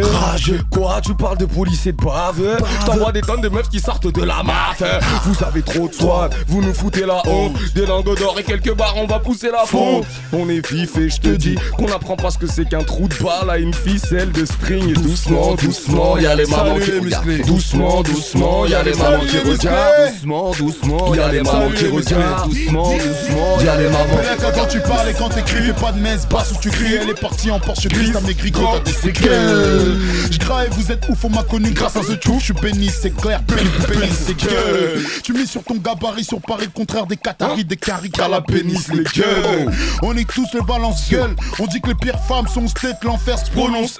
rageux. 0.02 0.30
Rageux. 0.30 0.60
Quoi, 0.70 1.00
tu 1.02 1.14
parles 1.14 1.38
de 1.38 1.46
police 1.46 1.86
et 1.86 1.92
de 1.92 2.02
baveux 2.02 2.56
Je 2.80 2.86
t'envoie 2.86 3.12
des 3.12 3.20
tonnes 3.20 3.40
de 3.40 3.48
meufs 3.48 3.68
qui 3.68 3.80
sortent 3.80 4.12
de 4.12 4.22
la 4.22 4.42
maf. 4.42 4.82
Vous 5.24 5.44
avez 5.44 5.62
trop 5.62 5.88
de 5.88 5.94
soin, 5.94 6.28
vous 6.46 6.62
nous 6.62 6.74
foutez 6.74 7.06
la 7.06 7.22
honte. 7.26 7.56
Des 7.74 7.86
lingots 7.86 8.14
d'or 8.14 8.36
et 8.38 8.42
quelques 8.42 8.74
barres, 8.74 8.96
on 8.96 9.06
va 9.06 9.18
pousser 9.18 9.50
la 9.50 9.64
fonte. 9.66 10.04
On 10.32 10.48
est 10.48 10.66
vif 10.66 10.96
et 10.96 11.10
je 11.10 11.20
te 11.20 11.28
dis 11.28 11.56
qu'on 11.76 11.90
apprend 11.92 12.16
pas 12.16 12.30
ce 12.30 12.38
que 12.38 12.46
c'est 12.46 12.68
qu'un 12.68 12.82
trou 12.82 13.08
de 13.08 13.14
balle 13.22 13.50
à 13.50 13.58
une 13.58 13.74
ficelle 13.74 14.32
de 14.32 14.44
string. 14.44 14.90
Et 14.90 14.92
doucement, 14.92 15.54
doucement, 15.54 16.18
y 16.18 16.26
a 16.26 16.34
les 16.34 16.46
mamans 16.46 16.78
qui 16.78 16.98
regardent. 16.98 17.46
Doucement, 17.46 18.02
doucement, 18.02 18.66
y 18.66 18.74
a 18.74 18.82
les 18.82 18.94
mamans 18.94 19.20
qui 19.20 19.38
regardent. 19.38 20.12
Doucement, 20.12 20.50
doucement, 20.52 21.14
y 21.14 21.18
a 21.18 21.32
les 21.32 21.42
mamans 21.42 21.70
qui 21.70 21.86
regardent. 21.86 22.48
Doucement, 22.48 22.92
doucement, 22.92 23.60
y 23.60 23.68
a 23.68 23.76
les 23.76 23.88
mamans. 23.88 24.20
Quand, 24.54 24.66
tu 24.66 24.80
parles 24.80 25.08
et 25.08 25.14
quand 25.14 25.28
t'écris, 25.28 25.62
fais 25.62 25.72
pas 25.72 25.92
de 25.92 25.98
messe, 25.98 26.26
basse 26.28 26.52
où 26.52 26.56
tu 26.60 26.70
cries. 26.70 26.94
Elle 26.94 27.10
est 27.10 27.20
partie 27.20 27.50
en 27.50 27.60
Porsche 27.60 27.88
grise, 27.88 28.12
t'as 28.12 28.20
maigri 28.20 28.52
quand 28.52 28.72
t'as 28.72 28.80
des 28.80 28.92
séquelles. 28.92 29.89
J'graille, 30.30 30.68
vous 30.72 30.92
êtes 30.92 31.08
ouf, 31.08 31.24
on 31.24 31.30
m'a 31.30 31.42
connu 31.42 31.70
grâce 31.70 31.96
à 31.96 32.02
ce 32.02 32.12
tchouf. 32.12 32.38
Je 32.40 32.44
suis 32.44 32.54
béni, 32.54 32.88
c'est 32.88 33.14
clair, 33.14 33.40
béni, 33.42 33.70
béni, 33.88 34.12
c'est 34.12 34.36
gueule. 34.36 35.02
Tu 35.22 35.32
mises 35.32 35.50
sur 35.50 35.62
ton 35.62 35.76
gabarit, 35.76 36.24
sur 36.24 36.40
Paris, 36.40 36.66
le 36.66 36.70
contraire 36.70 37.06
des 37.06 37.16
Qataris, 37.16 37.64
des 37.64 37.76
caries, 37.76 38.12
à 38.22 38.28
la 38.28 38.40
bénisse 38.40 38.88
les 38.88 39.04
gueules. 39.04 39.70
On 40.02 40.16
est 40.16 40.28
tous 40.28 40.46
les 40.54 40.60
balance 40.60 41.08
gueule. 41.10 41.34
On 41.58 41.66
dit 41.66 41.80
que 41.80 41.88
les 41.88 41.94
pires 41.94 42.20
femmes 42.28 42.48
sont 42.48 42.66
state, 42.68 43.02
l'enfer 43.04 43.38
se 43.38 43.50
prononce. 43.50 43.98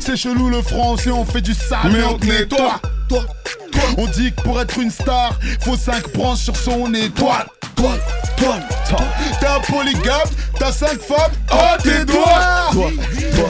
C'est 0.00 0.16
chelou 0.16 0.48
le 0.48 0.62
français, 0.62 1.10
on 1.10 1.24
fait 1.24 1.40
du 1.40 1.54
sale, 1.54 1.90
mais 1.92 2.02
on 2.02 2.18
te 2.18 2.26
nettoie. 2.26 2.80
Toi, 3.08 3.24
toi. 3.72 3.82
On 3.96 4.06
dit 4.06 4.32
que 4.32 4.42
pour 4.42 4.60
être 4.60 4.78
une 4.78 4.90
star, 4.90 5.38
faut 5.60 5.76
5 5.76 6.12
branches 6.12 6.40
sur 6.40 6.56
son 6.56 6.92
étoile. 6.94 7.46
Toi, 7.76 7.96
toi, 8.36 8.56
toi. 8.88 8.98
T'es 9.40 9.46
un 9.46 9.60
polygame, 9.60 10.28
t'as 10.58 10.72
5 10.72 11.00
femmes, 11.00 11.32
oh 11.52 11.76
tes 11.82 12.04
doigts. 12.04 12.37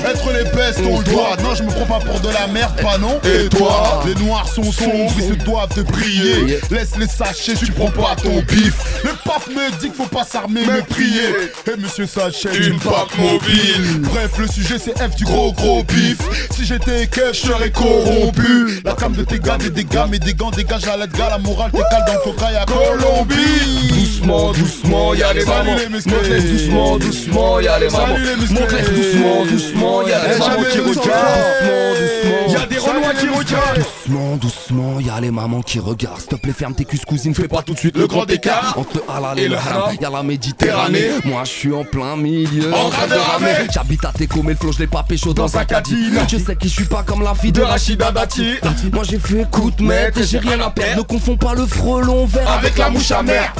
Être 0.08 0.32
les 0.32 0.44
bestes, 0.44 0.80
on 0.88 0.98
le 0.98 1.04
doit. 1.04 1.36
Non, 1.42 1.54
je 1.54 1.62
me 1.62 1.70
prends 1.70 1.98
pas 1.98 2.04
pour 2.04 2.18
de 2.20 2.28
la 2.28 2.46
merde, 2.46 2.80
pas 2.80 2.96
non. 2.98 3.20
Et 3.24 3.48
toi, 3.48 4.02
les 4.06 4.14
noirs 4.24 4.48
sont 4.48 4.70
sombres, 4.72 5.12
ils 5.18 5.28
se 5.28 5.44
doivent 5.44 5.74
de 5.76 5.82
briller. 5.82 6.58
Laisse-les 6.70 7.06
sachets, 7.08 7.54
tu 7.54 7.70
prends 7.72 7.90
pas 7.90 8.16
ton 8.16 8.40
bif. 8.40 9.02
Le 9.04 9.10
pape 9.24 9.48
me 9.48 9.70
dit 9.78 9.88
qu'il 9.88 9.92
faut 9.92 10.04
pas 10.06 10.24
s'armer, 10.24 10.62
mais 10.66 10.82
prier. 10.82 11.28
Et 11.66 11.76
monsieur 11.78 12.06
Sachet, 12.06 12.48
une 12.56 12.78
pape 12.78 13.16
mobile. 13.18 14.00
Bref, 14.02 14.30
le 14.38 14.46
sujet 14.48 14.76
c'est 14.78 14.96
F 14.98 15.14
du 15.16 15.24
gros 15.24 15.52
gros 15.52 15.82
bif. 15.84 16.18
Si 16.52 16.64
j'étais 16.64 17.06
keuf, 17.06 17.34
je 17.34 17.48
serais 17.48 17.70
corrompu. 17.70 18.80
La 18.84 18.94
cam 18.94 19.12
de 19.12 19.24
tes 19.24 19.38
gars, 19.38 19.58
des 19.58 19.70
dégâts, 19.70 20.06
mais 20.10 20.18
des 20.18 20.34
gants 20.34 20.50
dégage 20.50 20.86
à 20.88 20.96
l'aide 20.96 21.12
gars. 21.12 21.28
La 21.30 21.38
morale 21.38 21.70
t'es 21.72 21.78
dans 21.78 22.12
le 22.14 22.20
cocaïne 22.24 22.56
à 22.56 22.64
Colombie. 22.64 23.88
Doucement, 23.90 24.52
doucement, 24.52 25.14
y'a 25.14 25.32
les 25.32 25.40
Salut 25.42 25.70
mamans. 25.70 25.76
les. 25.76 25.88
Monte-les 25.88 26.40
doucement, 26.40 26.98
doucement, 26.98 27.60
y'a 27.60 27.78
les 27.78 27.90
mamans. 27.90 28.16
Les. 28.16 28.54
Monte-les 28.54 28.96
doucement, 28.96 29.44
doucement, 29.44 29.97
y'a 30.02 30.18
les 30.18 30.34
Eh, 30.34 30.38
mamans 30.38 30.54
jamais 30.54 30.68
qui 30.70 30.78
nous 30.78 30.88
regardent. 30.88 31.04
Doucement, 31.04 31.90
doucement. 31.98 32.60
Y'a 32.60 32.66
des 32.66 32.78
renois 32.78 33.14
qui 33.14 33.28
regardent. 33.28 33.67
Doucement, 33.78 34.36
doucement, 34.36 34.98
y 34.98 35.08
a 35.08 35.20
les 35.20 35.30
mamans 35.30 35.62
qui 35.62 35.78
regardent. 35.78 36.18
S'il 36.18 36.28
te 36.30 36.34
plaît, 36.34 36.52
ferme 36.52 36.74
tes 36.74 36.84
cuisses, 36.84 37.04
cousine. 37.04 37.32
Fais 37.32 37.46
pas 37.46 37.62
tout 37.62 37.74
de 37.74 37.78
suite 37.78 37.96
le 37.96 38.08
grand 38.08 38.28
écart. 38.28 38.76
Entre 38.76 39.04
halal 39.08 39.38
et, 39.38 39.46
le 39.46 39.56
haram, 39.56 39.82
haram. 39.82 39.96
y 40.00 40.04
a 40.04 40.10
la 40.10 40.22
Méditerranée. 40.24 41.10
Moi, 41.24 41.44
je 41.44 41.50
suis 41.50 41.72
en 41.72 41.84
plein 41.84 42.16
milieu. 42.16 42.74
En 42.74 42.90
train 42.90 43.06
de 43.06 43.14
ramer. 43.14 43.68
J'habite 43.72 44.04
à 44.04 44.12
Teco, 44.12 44.42
mais 44.42 44.52
le 44.52 44.58
flow, 44.58 44.72
je 44.72 44.80
l'ai 44.80 44.88
pas 44.88 45.04
pécho 45.04 45.32
dans, 45.32 45.56
un 45.56 45.64
caddie. 45.64 46.10
Je 46.28 46.38
sais 46.38 46.56
que 46.56 46.64
je 46.64 46.72
suis 46.72 46.86
pas 46.86 47.04
comme 47.04 47.22
la 47.22 47.36
fille 47.36 47.52
de 47.52 47.62
Rachida 47.62 48.10
Dati. 48.10 48.54
Moi, 48.92 49.04
j'ai 49.08 49.20
fait 49.20 49.48
coup 49.48 49.70
de 49.70 49.82
maître 49.82 50.20
et 50.20 50.24
j'ai 50.24 50.38
rien 50.38 50.58
à 50.60 50.70
perdre. 50.70 50.96
Ne 50.96 51.02
confonds 51.02 51.36
pas 51.36 51.54
le 51.54 51.64
frelon 51.64 52.26
vert 52.26 52.50
Avec 52.50 52.76
la 52.78 52.90
mouche 52.90 53.12
à 53.12 53.22
mer. 53.22 53.52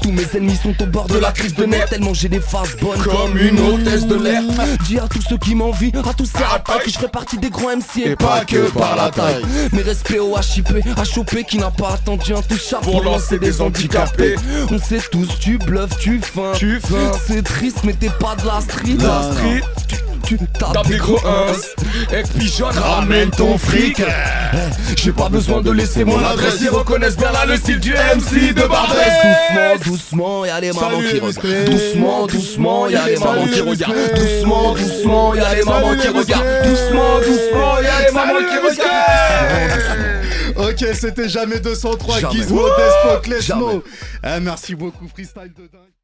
Tous 0.00 0.10
mes 0.10 0.24
ennemis 0.34 0.56
sont 0.62 0.74
au 0.82 0.86
bord 0.86 1.06
de 1.06 1.18
la 1.18 1.32
crise 1.32 1.54
de 1.54 1.64
nerfs. 1.66 1.90
Tellement 1.90 2.14
j'ai 2.14 2.30
des 2.30 2.40
faces 2.40 2.76
bonnes 2.80 3.02
Comme 3.02 3.36
une 3.36 3.60
hôtesse 3.60 4.06
de 4.06 4.14
l'air. 4.14 4.42
Dis 4.86 4.98
à 4.98 5.06
tous 5.06 5.20
ceux 5.20 5.36
qui 5.36 5.54
m'envient, 5.54 5.92
à 6.08 6.14
tous 6.14 6.24
ces 6.24 6.42
rappeurs 6.42 6.82
que 6.82 6.90
je 6.90 6.94
ferai 6.94 7.08
partie 7.08 7.36
des 7.36 7.50
grands 7.50 7.76
MC 7.76 8.06
Et 8.06 8.16
pas 8.16 8.44
que 8.46 8.70
par 8.70 8.96
la 8.96 9.10
taille. 9.10 9.44
Mes 9.72 9.82
respects 9.82 10.18
au 10.18 10.36
HIP, 10.38 10.68
HOP 11.16 11.42
qui 11.46 11.58
n'a 11.58 11.70
pas 11.70 11.94
attendu 11.94 12.32
un 12.32 12.42
touchable 12.42 12.84
Pour 12.84 13.02
lancer 13.02 13.38
des 13.38 13.60
handicapés. 13.60 14.36
On 14.70 14.78
sait 14.78 15.00
tous, 15.10 15.28
tu 15.40 15.58
bluffes, 15.58 15.96
tu 15.98 16.20
feins. 16.20 16.52
Tu 16.52 16.80
feins. 16.80 17.12
C'est 17.26 17.42
triste, 17.42 17.78
mais 17.84 17.92
t'es 17.92 18.10
pas 18.20 18.36
de 18.36 18.46
la 18.46 18.60
street. 18.60 18.96
La 18.98 19.22
non. 19.22 19.60
Tu 20.26 20.36
Tape 20.58 20.88
des 20.88 20.96
gros. 20.96 21.18
Et 22.12 22.78
ramène 22.78 23.30
ton 23.30 23.56
fric. 23.58 24.02
J'ai 24.96 25.12
pas 25.12 25.28
besoin 25.28 25.60
de 25.60 25.70
laisser 25.70 26.04
mon 26.04 26.18
adresse. 26.18 26.58
Ils 26.60 26.68
reconnaissent 26.68 27.16
bien 27.16 27.30
là 27.30 27.46
le 27.46 27.56
style 27.56 27.78
du 27.78 27.92
MC 27.92 28.52
de 28.52 28.66
Barbès. 28.66 29.76
Doucement, 29.84 29.84
doucement, 29.84 30.44
y'a 30.44 30.60
les 30.60 30.72
mamans 30.72 31.00
qui 31.00 31.20
regardent. 31.20 31.70
Doucement, 31.70 32.26
doucement, 32.26 32.86
y'a 32.88 33.06
les 33.06 33.18
mamans 33.18 33.46
qui 33.46 33.60
regardent. 33.60 33.94
Doucement, 34.14 34.74
doucement, 34.74 35.34
y'a 35.34 35.54
les 35.54 35.62
mamans 35.62 35.96
qui 35.96 36.08
regardent. 36.08 36.62
Doucement, 36.64 37.18
doucement, 37.20 37.78
y'a 37.80 38.06
les 38.06 38.12
mamans 38.12 38.38
qui 38.38 38.56
regardent. 38.56 40.16
Ok, 40.56 40.84
c'était 40.94 41.28
jamais 41.28 41.60
203, 41.60 42.18
Jamais. 42.20 42.34
Gizmo, 42.34 42.62
Despo, 42.62 43.20
Klesmo. 43.22 43.82
Eh, 44.24 44.40
merci 44.40 44.74
beaucoup, 44.74 45.06
freestyle 45.08 45.52
de 45.54 45.68
dingue. 45.68 45.95